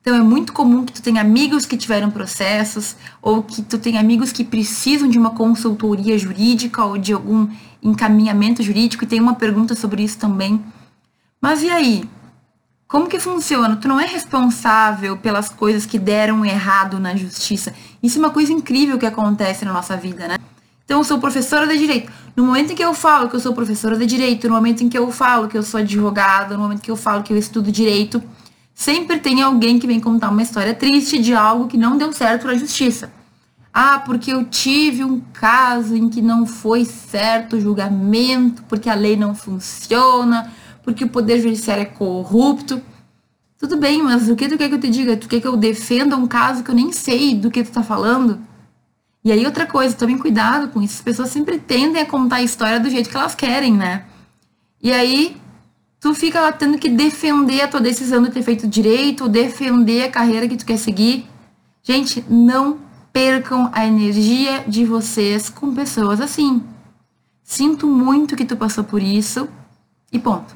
[0.02, 4.00] Então é muito comum que tu tenha amigos que tiveram processos ou que tu tenha
[4.00, 7.48] amigos que precisam de uma consultoria jurídica ou de algum
[7.84, 10.64] encaminhamento jurídico e tem uma pergunta sobre isso também.
[11.40, 12.10] Mas e aí?
[12.88, 13.76] Como que funciona?
[13.76, 17.74] Tu não é responsável pelas coisas que deram errado na justiça.
[18.02, 20.38] Isso é uma coisa incrível que acontece na nossa vida, né?
[20.84, 22.12] Então, eu sou professora de direito.
[22.36, 24.90] No momento em que eu falo que eu sou professora de direito, no momento em
[24.90, 27.72] que eu falo que eu sou advogada, no momento que eu falo que eu estudo
[27.72, 28.22] direito,
[28.82, 32.48] Sempre tem alguém que vem contar uma história triste de algo que não deu certo
[32.48, 33.14] na justiça.
[33.72, 38.96] Ah, porque eu tive um caso em que não foi certo o julgamento, porque a
[38.96, 42.82] lei não funciona, porque o poder judiciário é corrupto.
[43.56, 45.16] Tudo bem, mas o que tu quer que eu te diga?
[45.16, 47.84] Tu quer que eu defenda um caso que eu nem sei do que tu tá
[47.84, 48.40] falando?
[49.24, 50.96] E aí outra coisa, tomem cuidado com isso.
[50.96, 54.06] As pessoas sempre tendem a contar a história do jeito que elas querem, né?
[54.82, 55.40] E aí
[56.02, 60.12] tu fica lá tendo que defender a tua decisão de ter feito direito, defender a
[60.12, 61.30] carreira que tu quer seguir.
[61.84, 62.80] Gente, não
[63.14, 66.64] percam a energia de vocês com pessoas assim.
[67.44, 69.48] Sinto muito que tu passou por isso
[70.12, 70.56] e ponto.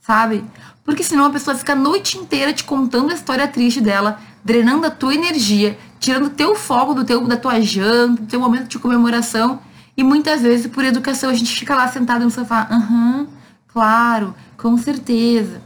[0.00, 0.42] Sabe?
[0.84, 4.86] Porque senão a pessoa fica a noite inteira te contando a história triste dela, drenando
[4.86, 8.78] a tua energia, tirando teu foco do teu da tua janta, do teu momento de
[8.78, 9.60] comemoração.
[9.96, 13.28] E muitas vezes, por educação, a gente fica lá sentado no sofá, aham,
[13.68, 15.60] claro, com certeza.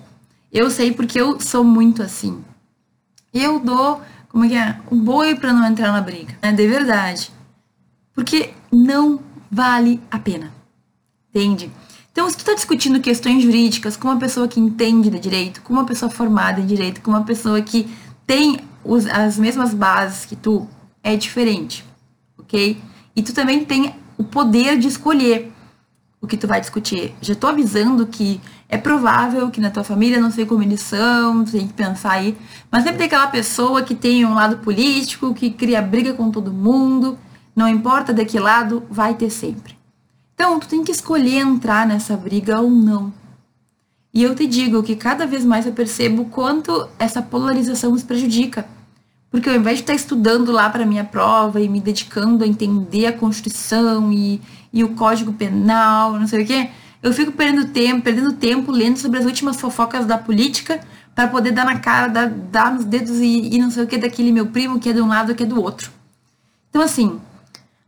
[0.51, 2.43] Eu sei porque eu sou muito assim.
[3.33, 4.81] Eu dou, como é que é?
[4.91, 6.51] O boi para não entrar na briga, né?
[6.51, 7.31] De verdade.
[8.15, 10.51] Porque não vale a pena.
[11.29, 11.71] Entende?
[12.11, 15.75] Então, se tu tá discutindo questões jurídicas com uma pessoa que entende de direito, com
[15.75, 17.95] uma pessoa formada em direito, com uma pessoa que
[18.27, 20.67] tem os, as mesmas bases que tu,
[21.03, 21.85] é diferente,
[22.39, 22.81] ok?
[23.15, 25.53] E tu também tem o poder de escolher
[26.21, 27.15] o que tu vai discutir.
[27.21, 31.45] Já tô avisando que é provável que na tua família não sei como eles são,
[31.45, 32.37] tem que pensar aí.
[32.71, 36.53] Mas sempre tem aquela pessoa que tem um lado político, que cria briga com todo
[36.53, 37.17] mundo.
[37.55, 39.77] Não importa de que lado, vai ter sempre.
[40.35, 43.13] Então, tu tem que escolher entrar nessa briga ou não.
[44.13, 48.67] E eu te digo que cada vez mais eu percebo quanto essa polarização nos prejudica.
[49.31, 53.07] Porque ao invés de estar estudando lá para minha prova e me dedicando a entender
[53.07, 54.41] a Constituição e,
[54.73, 56.71] e o Código Penal, não sei o quê,
[57.07, 60.81] eu fico perdendo tempo, perdendo tempo lendo sobre as últimas fofocas da política
[61.15, 63.97] para poder dar na cara, dar, dar nos dedos e, e não sei o que
[63.97, 65.93] daquele meu primo que é de um lado que é do outro.
[66.69, 67.21] Então, assim,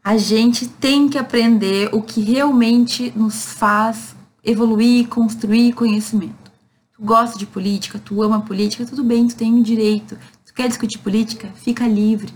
[0.05, 6.53] a gente tem que aprender o que realmente nos faz evoluir, construir conhecimento.
[6.97, 10.17] Tu gosta de política, tu ama política, tudo bem, tu tem o direito.
[10.47, 11.49] Tu quer discutir política?
[11.57, 12.33] Fica livre.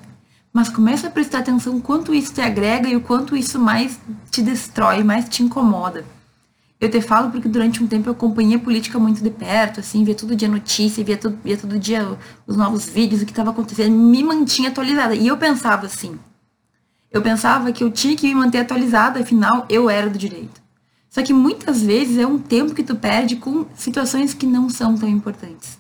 [0.52, 4.00] Mas começa a prestar atenção quanto isso te agrega e o quanto isso mais
[4.32, 6.04] te destrói, mais te incomoda.
[6.82, 10.02] Eu te falo porque durante um tempo eu acompanhei a política muito de perto, assim,
[10.02, 13.50] via todo dia notícia, via todo, via todo dia os novos vídeos, o que estava
[13.50, 15.14] acontecendo, me mantinha atualizada.
[15.14, 16.18] E eu pensava assim,
[17.08, 20.60] eu pensava que eu tinha que me manter atualizada, afinal eu era do direito.
[21.08, 24.98] Só que muitas vezes é um tempo que tu perde com situações que não são
[24.98, 25.78] tão importantes,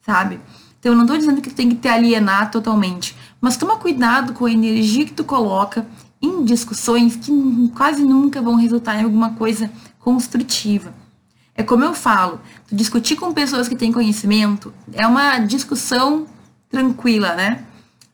[0.00, 0.40] sabe?
[0.80, 4.32] Então eu não estou dizendo que tu tem que te alienar totalmente, mas toma cuidado
[4.32, 5.86] com a energia que tu coloca
[6.20, 7.30] em discussões que
[7.76, 9.70] quase nunca vão resultar em alguma coisa
[10.06, 10.94] construtiva.
[11.52, 12.40] É como eu falo,
[12.70, 16.28] discutir com pessoas que têm conhecimento é uma discussão
[16.70, 17.64] tranquila, né?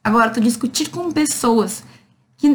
[0.03, 1.85] Agora, tu discutir com pessoas
[2.39, 2.49] que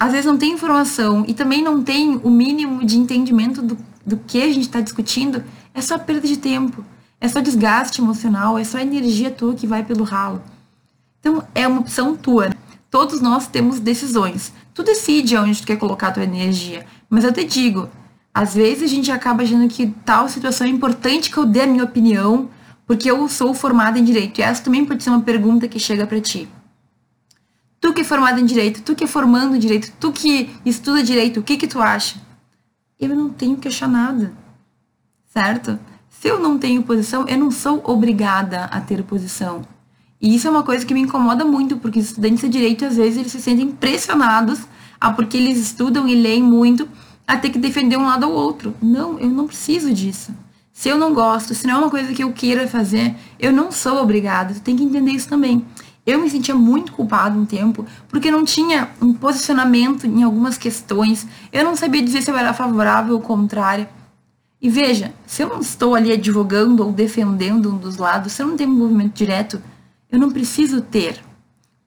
[0.00, 4.16] às vezes não tem informação e também não tem o mínimo de entendimento do, do
[4.16, 6.82] que a gente está discutindo, é só perda de tempo,
[7.20, 10.42] é só desgaste emocional, é só energia tua que vai pelo ralo.
[11.20, 12.48] Então é uma opção tua.
[12.48, 12.54] Né?
[12.90, 14.50] Todos nós temos decisões.
[14.72, 16.86] Tu decide onde tu quer colocar tua energia.
[17.10, 17.88] Mas eu te digo,
[18.32, 21.66] às vezes a gente acaba achando que tal situação é importante que eu dê a
[21.66, 22.50] minha opinião,
[22.86, 24.38] porque eu sou formada em direito.
[24.38, 26.48] E essa também pode ser uma pergunta que chega para ti.
[27.80, 31.02] Tu que é formado em direito, tu que é formando em direito, tu que estuda
[31.02, 32.16] direito, o que que tu acha?
[32.98, 34.32] Eu não tenho que achar nada,
[35.32, 35.78] certo?
[36.08, 39.62] Se eu não tenho posição, eu não sou obrigada a ter posição.
[40.20, 42.96] E isso é uma coisa que me incomoda muito, porque os estudantes de direito, às
[42.96, 44.60] vezes, eles se sentem pressionados
[45.00, 46.88] a porque eles estudam e leem muito,
[47.28, 48.74] a ter que defender um lado ou outro.
[48.80, 50.34] Não, eu não preciso disso.
[50.72, 53.70] Se eu não gosto, se não é uma coisa que eu queira fazer, eu não
[53.70, 54.54] sou obrigada.
[54.54, 55.62] Tu tem que entender isso também.
[56.06, 61.26] Eu me sentia muito culpado um tempo, porque não tinha um posicionamento em algumas questões.
[61.52, 63.90] Eu não sabia dizer se eu era favorável ou contrária.
[64.62, 68.46] E veja, se eu não estou ali advogando ou defendendo um dos lados, se eu
[68.46, 69.60] não tenho um movimento direto,
[70.10, 71.20] eu não preciso ter,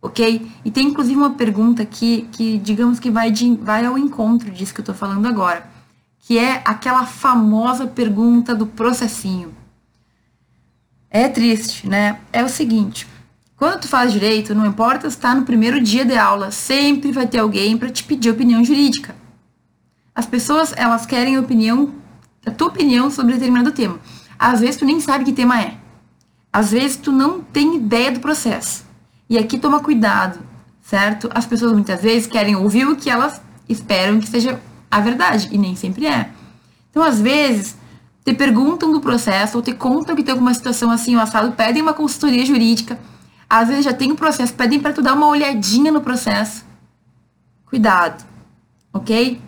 [0.01, 0.51] ok?
[0.65, 4.73] E tem inclusive uma pergunta aqui que, digamos que vai, de, vai ao encontro disso
[4.73, 5.69] que eu estou falando agora,
[6.19, 9.53] que é aquela famosa pergunta do processinho.
[11.09, 12.19] É triste, né?
[12.31, 13.05] É o seguinte,
[13.57, 17.27] quando tu faz direito, não importa se está no primeiro dia de aula, sempre vai
[17.27, 19.15] ter alguém para te pedir opinião jurídica.
[20.15, 21.93] As pessoas, elas querem opinião,
[22.45, 23.99] a tua opinião sobre determinado tema.
[24.39, 25.77] Às vezes tu nem sabe que tema é.
[26.51, 28.83] Às vezes tu não tem ideia do processo.
[29.31, 30.39] E aqui toma cuidado,
[30.81, 31.29] certo?
[31.33, 34.59] As pessoas muitas vezes querem ouvir o que elas esperam que seja
[34.91, 36.29] a verdade, e nem sempre é.
[36.89, 37.77] Então, às vezes,
[38.25, 41.81] te perguntam do processo ou te contam que tem alguma situação assim, o assado, pedem
[41.81, 42.99] uma consultoria jurídica
[43.51, 46.63] às vezes já tem o um processo, pedem para tu dar uma olhadinha no processo.
[47.65, 48.23] Cuidado,
[48.93, 49.41] ok?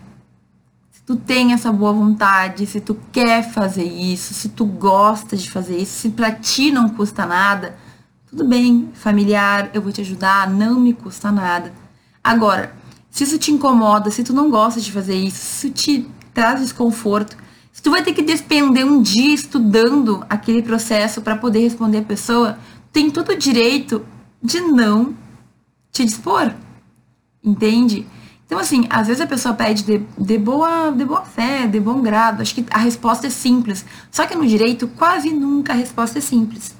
[0.91, 5.49] Se tu tem essa boa vontade, se tu quer fazer isso, se tu gosta de
[5.49, 7.77] fazer isso, se para ti não custa nada,
[8.33, 11.71] tudo bem, familiar, eu vou te ajudar, não me custa nada.
[12.23, 12.75] Agora,
[13.11, 16.59] se isso te incomoda, se tu não gosta de fazer isso, se isso te traz
[16.59, 17.37] desconforto,
[17.71, 22.03] se tu vai ter que despender um dia estudando aquele processo para poder responder a
[22.03, 22.57] pessoa,
[22.91, 24.03] tem todo o direito
[24.41, 25.13] de não
[25.91, 26.51] te dispor.
[27.43, 28.07] Entende?
[28.47, 32.01] Então, assim, às vezes a pessoa pede de, de, boa, de boa fé, de bom
[32.01, 32.41] grado.
[32.41, 33.85] Acho que a resposta é simples.
[34.09, 36.75] Só que no direito, quase nunca a resposta é simples.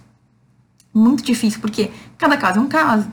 [0.93, 3.08] Muito difícil, porque cada caso é um caso.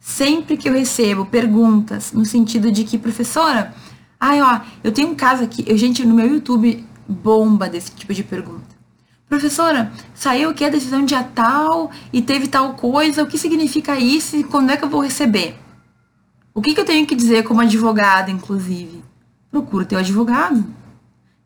[0.00, 3.74] Sempre que eu recebo perguntas no sentido de que, professora,
[4.18, 8.14] ai, ó, eu tenho um caso aqui, eu, gente, no meu YouTube bomba desse tipo
[8.14, 8.80] de pergunta.
[9.28, 14.36] Professora, saiu que a decisão dia tal e teve tal coisa, o que significa isso
[14.36, 15.56] e quando é que eu vou receber?
[16.52, 19.04] O que, que eu tenho que dizer como advogada, inclusive?
[19.50, 20.64] Procura teu advogado.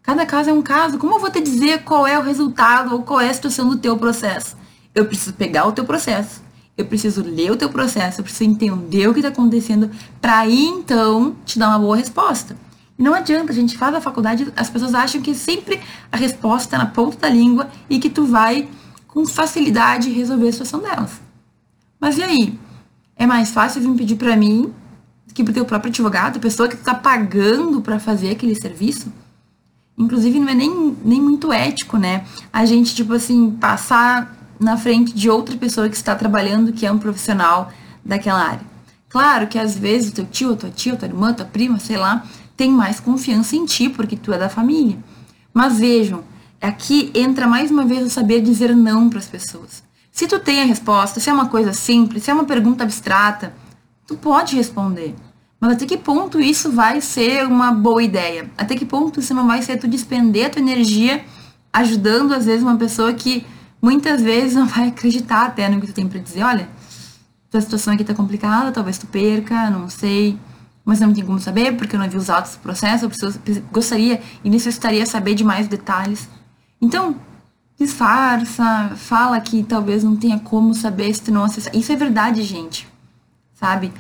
[0.03, 0.99] Cada caso é um caso.
[0.99, 3.77] Como eu vou te dizer qual é o resultado ou qual é a situação do
[3.77, 4.57] teu processo?
[4.95, 6.43] Eu preciso pegar o teu processo.
[6.77, 8.21] Eu preciso ler o teu processo.
[8.21, 12.57] Eu preciso entender o que está acontecendo para aí então te dar uma boa resposta.
[12.99, 15.81] E não adianta, a gente faz a faculdade, as pessoas acham que sempre
[16.13, 18.69] a resposta é na ponta da língua e que tu vai
[19.09, 21.21] com facilidade resolver a situação delas.
[22.01, 22.59] Mas e aí?
[23.17, 24.73] É mais fácil vir pedir para mim
[25.33, 29.13] que pro teu próprio advogado, pessoa que tu tá pagando para fazer aquele serviço?
[29.99, 32.25] Inclusive, não é nem, nem muito ético, né?
[32.53, 34.33] A gente, tipo assim, passar
[34.65, 37.71] na frente de outra pessoa que está trabalhando, que é um profissional
[38.05, 38.75] daquela área.
[39.09, 42.25] Claro que às vezes teu tio, tua tia, tua irmã, tua prima, sei lá,
[42.57, 44.99] tem mais confiança em ti, porque tu é da família.
[45.53, 46.25] Mas vejam,
[46.61, 49.85] aqui entra mais uma vez o saber dizer não para as pessoas.
[50.11, 53.55] Se tu tem a resposta, se é uma coisa simples, se é uma pergunta abstrata,
[54.07, 55.15] tu pode responder.
[55.61, 58.51] Mas até que ponto isso vai ser uma boa ideia?
[58.57, 61.25] Até que ponto isso não vai ser tu despender a tua energia
[61.73, 63.45] ajudando, às vezes, uma pessoa que
[63.85, 66.43] muitas vezes não vai acreditar até no que tu tem para dizer.
[66.43, 66.69] Olha,
[67.51, 70.39] tua situação aqui tá complicada, talvez tu perca, não sei
[70.85, 74.21] mas não tem como saber, porque eu não vi os autos do processo, eu gostaria
[74.45, 76.29] e necessitaria saber de mais detalhes.
[76.81, 77.17] Então,
[77.79, 81.75] disfarça, fala que talvez não tenha como saber se tu não acessar.
[81.75, 82.87] Isso é verdade, gente.
[83.55, 83.93] Sabe?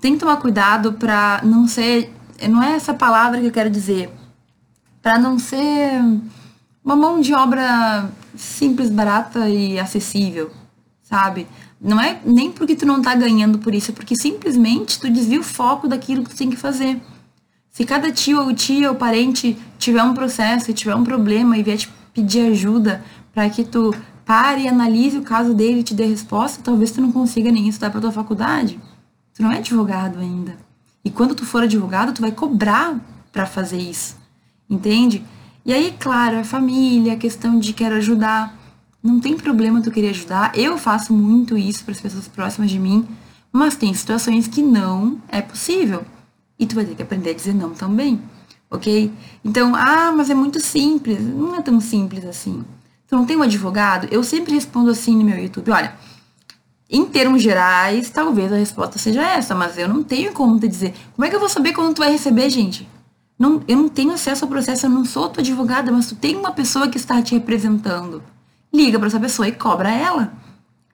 [0.00, 2.12] Tem que tomar cuidado pra não ser.
[2.50, 4.12] Não é essa palavra que eu quero dizer.
[5.00, 6.02] Pra não ser
[6.84, 10.50] uma mão de obra simples, barata e acessível,
[11.02, 11.46] sabe?
[11.80, 15.40] Não é nem porque tu não tá ganhando por isso, é porque simplesmente tu desvia
[15.40, 17.00] o foco daquilo que tu tem que fazer.
[17.70, 21.62] Se cada tio ou tia ou parente tiver um processo e tiver um problema e
[21.62, 23.92] vier te pedir ajuda para que tu
[24.24, 27.68] pare e analise o caso dele e te dê resposta, talvez tu não consiga nem
[27.68, 28.80] estudar para tua faculdade.
[29.34, 30.56] Tu não é advogado ainda.
[31.04, 32.98] E quando tu for advogado, tu vai cobrar
[33.32, 34.16] para fazer isso.
[34.70, 35.24] Entende?
[35.64, 38.54] E aí, claro, a família, a questão de quero ajudar.
[39.02, 40.52] Não tem problema tu querer ajudar.
[40.54, 43.06] Eu faço muito isso para as pessoas próximas de mim,
[43.50, 46.04] mas tem situações que não é possível.
[46.58, 48.20] E tu vai ter que aprender a dizer não também,
[48.70, 49.10] ok?
[49.42, 51.20] Então, ah, mas é muito simples.
[51.20, 52.62] Não é tão simples assim.
[53.08, 54.06] Tu não tem um advogado?
[54.10, 55.94] Eu sempre respondo assim no meu YouTube: olha,
[56.90, 60.94] em termos gerais, talvez a resposta seja essa, mas eu não tenho como te dizer.
[61.16, 62.86] Como é que eu vou saber quando tu vai receber, gente?
[63.38, 66.36] Não, eu não tenho acesso ao processo, eu não sou tua advogada, mas tu tem
[66.36, 68.22] uma pessoa que está te representando
[68.74, 70.32] liga para essa pessoa e cobra ela.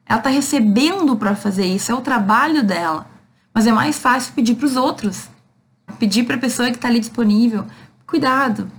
[0.04, 3.06] Ela está recebendo para fazer isso, é o trabalho dela.
[3.54, 5.28] Mas é mais fácil pedir para os outros.
[5.98, 7.64] Pedir para a pessoa que está ali disponível.
[8.06, 8.70] Cuidado.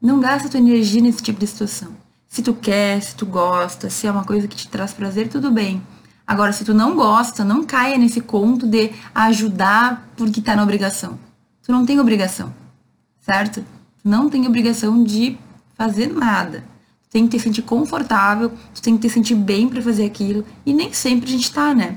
[0.00, 1.94] Não gasta tua energia nesse tipo de situação.
[2.26, 5.50] Se tu quer, se tu gosta, se é uma coisa que te traz prazer, tudo
[5.50, 5.82] bem.
[6.26, 11.18] Agora, se tu não gosta, não caia nesse conto de ajudar porque tá na obrigação.
[11.62, 12.52] Tu não tem obrigação,
[13.28, 13.64] certo?
[14.02, 15.36] Tu não tem obrigação de
[15.76, 16.64] fazer nada
[17.10, 20.44] tem que te sentir confortável, tu tem que te sentir bem para fazer aquilo.
[20.64, 21.96] E nem sempre a gente tá, né?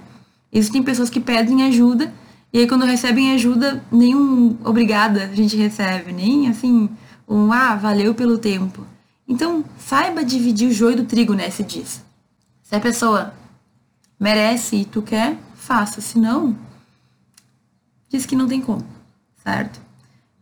[0.52, 2.14] Existem pessoas que pedem ajuda,
[2.52, 6.90] e aí quando recebem ajuda, nenhum obrigada a gente recebe, nem assim,
[7.28, 8.86] um ah, valeu pelo tempo.
[9.28, 12.04] Então, saiba dividir o joio do trigo, né, se diz.
[12.64, 13.34] Se a pessoa
[14.20, 16.02] merece e tu quer, faça.
[16.02, 16.56] Se não,
[18.10, 18.86] diz que não tem como,
[19.42, 19.80] certo?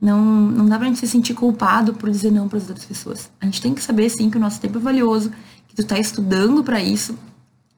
[0.01, 3.29] Não, não dá pra gente se sentir culpado por dizer não para as outras pessoas.
[3.41, 5.31] A gente tem que saber, sim, que o nosso tempo é valioso,
[5.67, 7.17] que tu tá estudando para isso.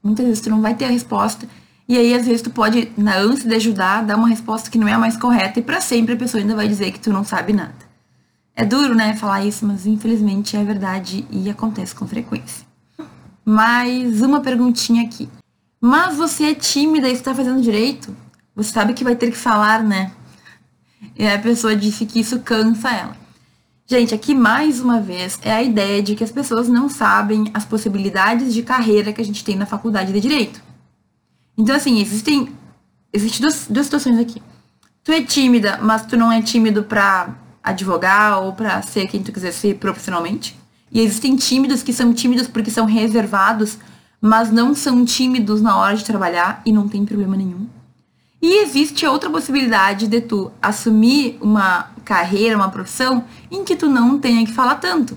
[0.04, 1.48] Muitas vezes tu não vai ter a resposta.
[1.88, 4.88] E aí, às vezes, tu pode, na ânsia de ajudar, dar uma resposta que não
[4.88, 7.24] é a mais correta e para sempre a pessoa ainda vai dizer que tu não
[7.24, 7.92] sabe nada.
[8.56, 12.66] É duro, né, falar isso, mas infelizmente é verdade e acontece com frequência.
[13.44, 15.28] Mais uma perguntinha aqui.
[15.80, 18.16] Mas você é tímida e está fazendo direito?
[18.56, 20.12] Você sabe que vai ter que falar, né?
[21.16, 23.18] E a pessoa disse que isso cansa ela.
[23.88, 27.66] Gente, aqui mais uma vez é a ideia de que as pessoas não sabem as
[27.66, 30.62] possibilidades de carreira que a gente tem na faculdade de direito.
[31.58, 32.50] Então, assim, existem,
[33.12, 34.42] existem duas, duas situações aqui.
[35.04, 39.32] Tu é tímida, mas tu não é tímido pra advogar ou pra ser quem tu
[39.32, 40.58] quiser ser profissionalmente.
[40.92, 43.78] E existem tímidos que são tímidos porque são reservados,
[44.22, 47.68] mas não são tímidos na hora de trabalhar e não tem problema nenhum.
[48.42, 54.18] E existe outra possibilidade de tu assumir uma carreira, uma profissão em que tu não
[54.18, 55.16] tenha que falar tanto.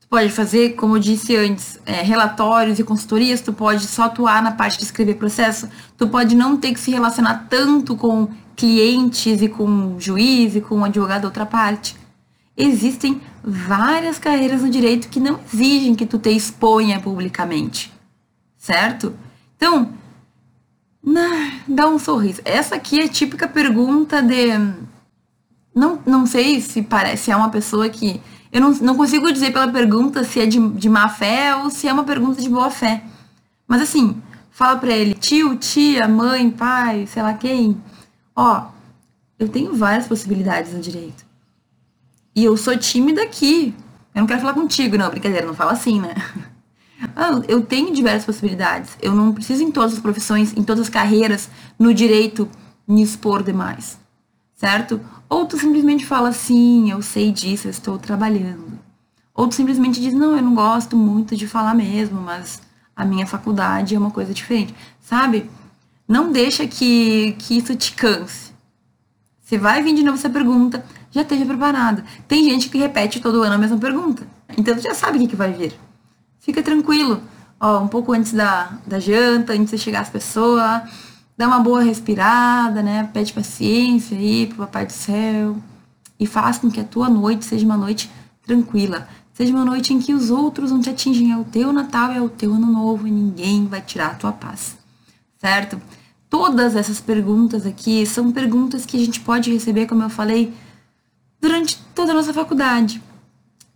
[0.00, 4.42] Tu pode fazer, como eu disse antes, é, relatórios e consultorias, tu pode só atuar
[4.42, 9.40] na parte de escrever processo, tu pode não ter que se relacionar tanto com clientes
[9.40, 11.96] e com juiz e com advogado da outra parte.
[12.56, 17.92] Existem várias carreiras no direito que não exigem que tu te exponha publicamente,
[18.56, 19.14] certo?
[19.56, 19.90] Então,
[21.68, 22.40] dá um sorriso.
[22.44, 24.48] Essa aqui é típica pergunta de.
[25.74, 28.20] Não, não sei se parece é uma pessoa que.
[28.52, 31.86] Eu não, não consigo dizer pela pergunta se é de, de má fé ou se
[31.86, 33.04] é uma pergunta de boa fé.
[33.68, 37.80] Mas assim, fala pra ele, tio, tia, mãe, pai, sei lá quem.
[38.34, 38.68] Ó,
[39.38, 41.24] eu tenho várias possibilidades no direito.
[42.34, 43.74] E eu sou tímida aqui.
[44.14, 46.14] Eu não quero falar contigo, não, brincadeira, não fala assim, né?
[47.14, 48.96] Ah, eu tenho diversas possibilidades.
[49.02, 52.48] Eu não preciso em todas as profissões, em todas as carreiras, no direito,
[52.86, 53.98] me expor demais.
[54.54, 55.00] Certo?
[55.28, 58.78] Ou tu simplesmente fala assim, eu sei disso, eu estou trabalhando.
[59.34, 62.60] Ou tu simplesmente diz, não, eu não gosto muito de falar mesmo, mas
[62.94, 64.74] a minha faculdade é uma coisa diferente.
[65.00, 65.50] Sabe?
[66.08, 68.52] Não deixa que, que isso te canse.
[69.42, 72.04] Você vai vir de novo essa pergunta, já esteja preparada.
[72.26, 74.26] Tem gente que repete todo ano a mesma pergunta.
[74.56, 75.74] Então tu já sabe o que, que vai vir.
[76.46, 77.20] Fica tranquilo.
[77.58, 80.80] Ó, um pouco antes da, da janta, antes de chegar as pessoas,
[81.36, 83.10] dá uma boa respirada, né?
[83.12, 85.56] Pede paciência aí pro Papai do Céu.
[86.20, 88.08] E faz com que a tua noite seja uma noite
[88.46, 89.08] tranquila.
[89.34, 91.32] Seja uma noite em que os outros não te atingem.
[91.32, 94.30] É o teu Natal, é o teu Ano Novo e ninguém vai tirar a tua
[94.30, 94.76] paz.
[95.38, 95.82] Certo?
[96.30, 100.54] Todas essas perguntas aqui são perguntas que a gente pode receber, como eu falei,
[101.40, 103.02] durante toda a nossa faculdade.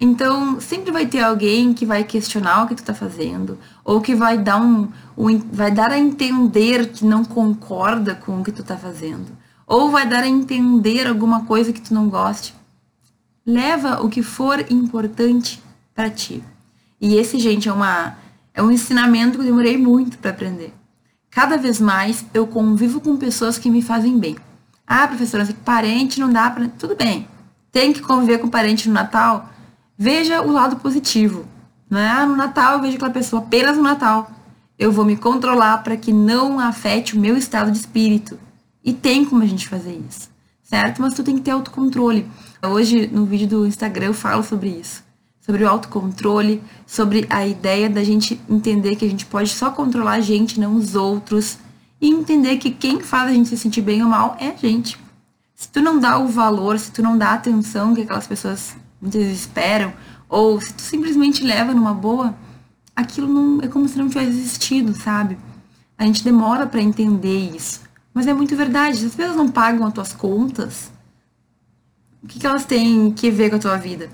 [0.00, 4.14] Então, sempre vai ter alguém que vai questionar o que tu tá fazendo, ou que
[4.14, 8.62] vai dar um, um, vai dar a entender que não concorda com o que tu
[8.62, 9.26] tá fazendo,
[9.66, 12.54] ou vai dar a entender alguma coisa que tu não goste.
[13.44, 15.62] Leva o que for importante
[15.94, 16.42] para ti.
[16.98, 18.16] E esse, gente, é uma
[18.54, 20.74] é um ensinamento que eu demorei muito para aprender.
[21.30, 24.36] Cada vez mais eu convivo com pessoas que me fazem bem.
[24.86, 27.28] Ah, professora, parente não dá para, tudo bem.
[27.70, 29.48] Tem que conviver com parente no Natal?
[30.02, 31.44] Veja o lado positivo.
[31.90, 32.08] Né?
[32.08, 34.30] Ah, no Natal eu vejo aquela pessoa apenas no Natal.
[34.78, 38.38] Eu vou me controlar para que não afete o meu estado de espírito.
[38.82, 40.30] E tem como a gente fazer isso,
[40.62, 41.02] certo?
[41.02, 42.26] Mas tu tem que ter autocontrole.
[42.62, 45.04] Hoje, no vídeo do Instagram, eu falo sobre isso.
[45.38, 50.12] Sobre o autocontrole, sobre a ideia da gente entender que a gente pode só controlar
[50.12, 51.58] a gente, não os outros.
[52.00, 54.98] E entender que quem faz a gente se sentir bem ou mal é a gente.
[55.54, 58.74] Se tu não dá o valor, se tu não dá a atenção que aquelas pessoas
[59.00, 59.92] muitas vezes esperam,
[60.28, 62.36] ou se tu simplesmente leva numa boa,
[62.94, 65.36] aquilo não é como se não tivesse existido, sabe?
[65.98, 67.82] A gente demora para entender isso.
[68.12, 68.98] Mas é muito verdade.
[68.98, 70.90] Se as pessoas não pagam as tuas contas,
[72.22, 74.10] o que, que elas têm que ver com a tua vida?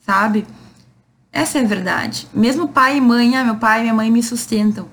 [0.00, 0.46] Sabe?
[1.32, 2.28] Essa é a verdade.
[2.32, 4.88] Mesmo pai e mãe, ah, meu pai e minha mãe me sustentam.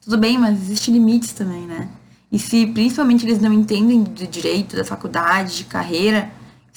[0.00, 1.88] Tudo bem, mas existem limites também, né?
[2.30, 6.30] E se principalmente eles não entendem do direito, da faculdade, de carreira,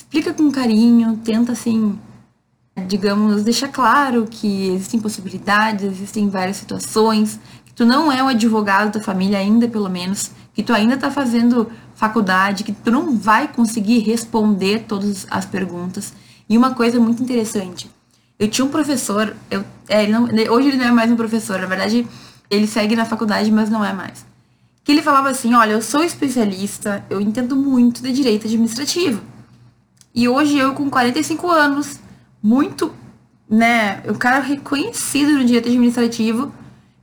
[0.10, 1.97] explica com carinho, tenta assim,
[2.88, 8.91] digamos, deixar claro que existem possibilidades, existem várias situações, que tu não é o advogado
[8.91, 13.47] da família ainda, pelo menos, que tu ainda está fazendo faculdade, que tu não vai
[13.47, 16.12] conseguir responder todas as perguntas.
[16.49, 17.89] E uma coisa muito interessante,
[18.39, 21.60] eu tinha um professor, eu, é, ele não, hoje ele não é mais um professor,
[21.60, 22.07] na verdade
[22.49, 24.26] ele segue na faculdade, mas não é mais.
[24.84, 29.22] Que ele falava assim, olha, eu sou especialista, eu entendo muito de direito administrativo.
[30.20, 31.97] E hoje eu com 45 anos,
[32.43, 32.91] muito,
[33.49, 36.51] né, o cara reconhecido no direito administrativo,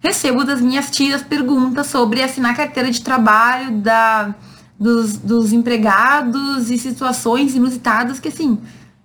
[0.00, 4.34] recebo das minhas tias perguntas sobre assinar carteira de trabalho da,
[4.78, 8.58] dos, dos empregados e situações inusitadas que, assim,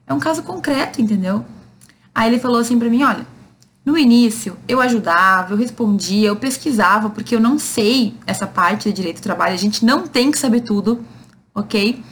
[0.06, 1.46] é um caso concreto, entendeu?
[2.14, 3.26] Aí ele falou assim para mim, olha,
[3.86, 8.94] no início eu ajudava, eu respondia, eu pesquisava, porque eu não sei essa parte de
[8.94, 11.00] direito do trabalho, a gente não tem que saber tudo,
[11.56, 12.04] ok?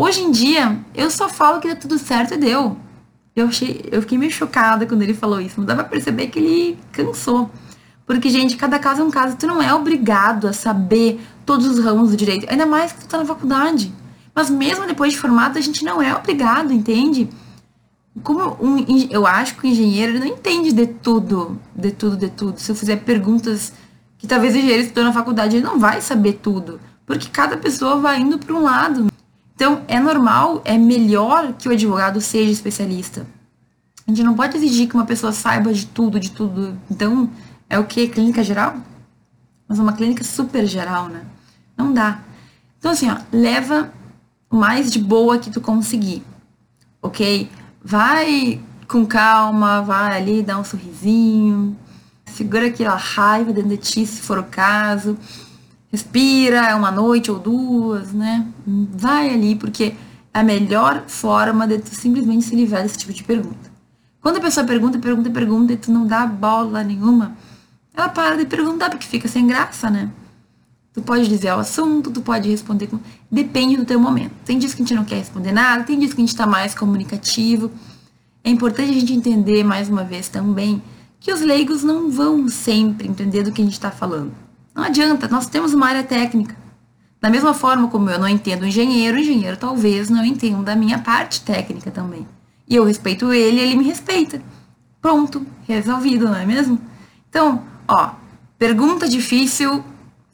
[0.00, 2.76] Hoje em dia, eu só falo que deu tudo certo e deu.
[3.34, 5.58] Eu, achei, eu fiquei meio chocada quando ele falou isso.
[5.58, 7.50] Não dá pra perceber que ele cansou.
[8.06, 9.36] Porque, gente, cada caso é um caso.
[9.36, 12.48] Tu não é obrigado a saber todos os ramos do direito.
[12.48, 13.92] Ainda mais que tu tá na faculdade.
[14.32, 17.28] Mas mesmo depois de formado, a gente não é obrigado, entende?
[18.22, 22.60] Como um, eu acho que o engenheiro não entende de tudo, de tudo, de tudo.
[22.60, 23.72] Se eu fizer perguntas
[24.16, 26.78] que talvez o engenheiro estudou na faculdade, ele não vai saber tudo.
[27.04, 29.08] Porque cada pessoa vai indo para um lado.
[29.58, 33.26] Então, é normal, é melhor que o advogado seja especialista.
[34.06, 36.78] A gente não pode exigir que uma pessoa saiba de tudo, de tudo.
[36.88, 37.28] Então,
[37.68, 38.06] é o que?
[38.06, 38.76] Clínica geral?
[39.66, 41.22] Mas uma clínica super geral, né?
[41.76, 42.20] Não dá.
[42.78, 43.92] Então, assim, ó, leva
[44.48, 46.22] o mais de boa que tu conseguir,
[47.02, 47.50] ok?
[47.82, 51.76] Vai com calma, vai ali, dá um sorrisinho,
[52.26, 55.18] segura aquela raiva dentro de ti, se for o caso
[55.90, 58.46] respira, é uma noite ou duas, né?
[58.66, 59.94] Vai ali, porque
[60.32, 63.68] é a melhor forma de tu simplesmente se livrar desse tipo de pergunta.
[64.20, 67.36] Quando a pessoa pergunta, pergunta, pergunta e tu não dá bola nenhuma,
[67.94, 70.10] ela para de perguntar porque fica sem graça, né?
[70.92, 72.98] Tu pode dizer o assunto, tu pode responder com...
[73.30, 74.32] Depende do teu momento.
[74.44, 76.46] Tem dias que a gente não quer responder nada, tem dias que a gente tá
[76.46, 77.70] mais comunicativo.
[78.42, 80.82] É importante a gente entender, mais uma vez também,
[81.20, 84.47] que os leigos não vão sempre entender do que a gente está falando.
[84.78, 86.54] Não adianta, nós temos uma área técnica.
[87.20, 91.00] Da mesma forma como eu não entendo engenheiro, o engenheiro talvez não entenda a minha
[91.00, 92.24] parte técnica também.
[92.68, 94.40] E eu respeito ele, ele me respeita.
[95.02, 96.80] Pronto, resolvido, não é mesmo?
[97.28, 98.10] Então, ó,
[98.56, 99.82] pergunta difícil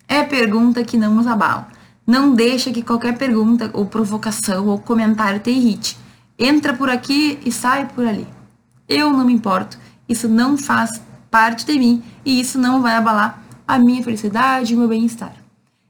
[0.06, 1.68] é pergunta que não nos abala.
[2.06, 5.96] Não deixa que qualquer pergunta ou provocação ou comentário te irrite.
[6.38, 8.28] Entra por aqui e sai por ali.
[8.86, 9.78] Eu não me importo.
[10.06, 14.76] Isso não faz parte de mim e isso não vai abalar a minha felicidade e
[14.76, 15.34] o meu bem-estar.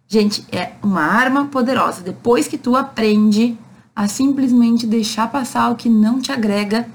[0.07, 2.03] Gente, é uma arma poderosa.
[2.03, 3.59] Depois que tu aprende
[3.95, 6.89] a simplesmente deixar passar o que não te agrega,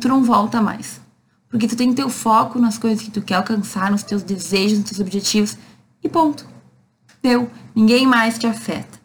[0.00, 1.00] tu não volta mais.
[1.48, 4.22] Porque tu tem que ter o foco nas coisas que tu quer alcançar, nos teus
[4.22, 5.56] desejos, nos teus objetivos
[6.02, 6.46] e ponto.
[7.22, 7.50] Deu.
[7.74, 8.98] Ninguém mais te afeta.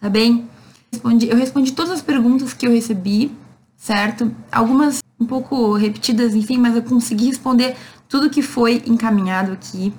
[0.00, 0.48] Tá bem?
[0.90, 3.30] Respondi, eu respondi todas as perguntas que eu recebi,
[3.76, 4.34] certo?
[4.50, 7.76] Algumas um pouco repetidas, enfim, mas eu consegui responder
[8.08, 9.92] tudo que foi encaminhado aqui.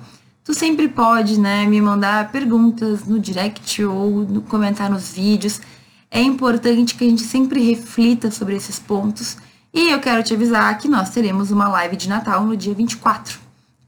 [0.44, 5.60] Tu sempre pode, né, me mandar perguntas no direct ou no comentar nos vídeos.
[6.10, 9.36] É importante que a gente sempre reflita sobre esses pontos.
[9.72, 13.38] E eu quero te avisar que nós teremos uma live de Natal no dia 24.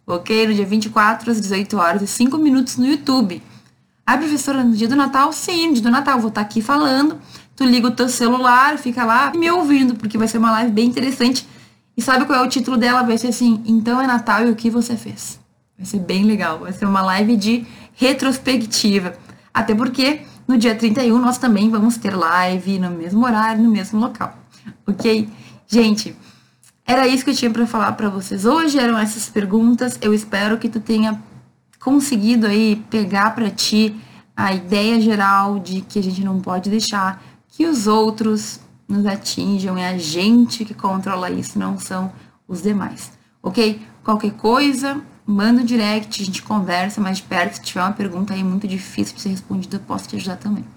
[0.07, 0.47] Ok?
[0.47, 3.43] No dia 24, às 18 horas e 5 minutos no YouTube.
[4.07, 5.33] A professora, no dia do Natal?
[5.33, 6.21] Sim, no dia do Natal.
[6.21, 7.19] Vou estar aqui falando.
[7.57, 10.87] Tu liga o teu celular, fica lá me ouvindo, porque vai ser uma live bem
[10.87, 11.49] interessante.
[11.97, 13.03] E sabe qual é o título dela?
[13.03, 15.44] Vai ser assim: Então é Natal e o que você fez?
[15.77, 16.61] Vai ser bem legal.
[16.61, 19.15] Vai ser uma live de retrospectiva.
[19.53, 24.01] Até porque no dia 31 nós também vamos ter live no mesmo horário, no mesmo
[24.01, 24.37] local.
[24.87, 25.29] Ok?
[25.67, 26.17] Gente,
[26.87, 28.79] era isso que eu tinha para falar para vocês hoje.
[28.79, 29.99] Eram essas perguntas.
[30.01, 31.23] Eu espero que tu tenha
[31.81, 33.95] conseguido aí pegar para ti
[34.37, 39.77] a ideia geral de que a gente não pode deixar que os outros nos atinjam,
[39.77, 42.13] é a gente que controla isso, não são
[42.47, 43.13] os demais,
[43.43, 43.81] ok?
[44.03, 47.55] Qualquer coisa, manda um direct, a gente conversa mais perto.
[47.55, 50.65] Se tiver uma pergunta aí muito difícil de ser respondida, eu posso te ajudar também.
[50.65, 50.71] Tá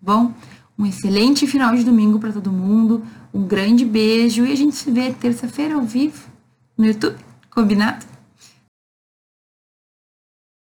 [0.00, 0.32] bom?
[0.78, 4.90] Um excelente final de domingo para todo mundo, um grande beijo e a gente se
[4.90, 6.28] vê terça-feira ao vivo
[6.76, 7.16] no YouTube,
[7.50, 8.15] combinado?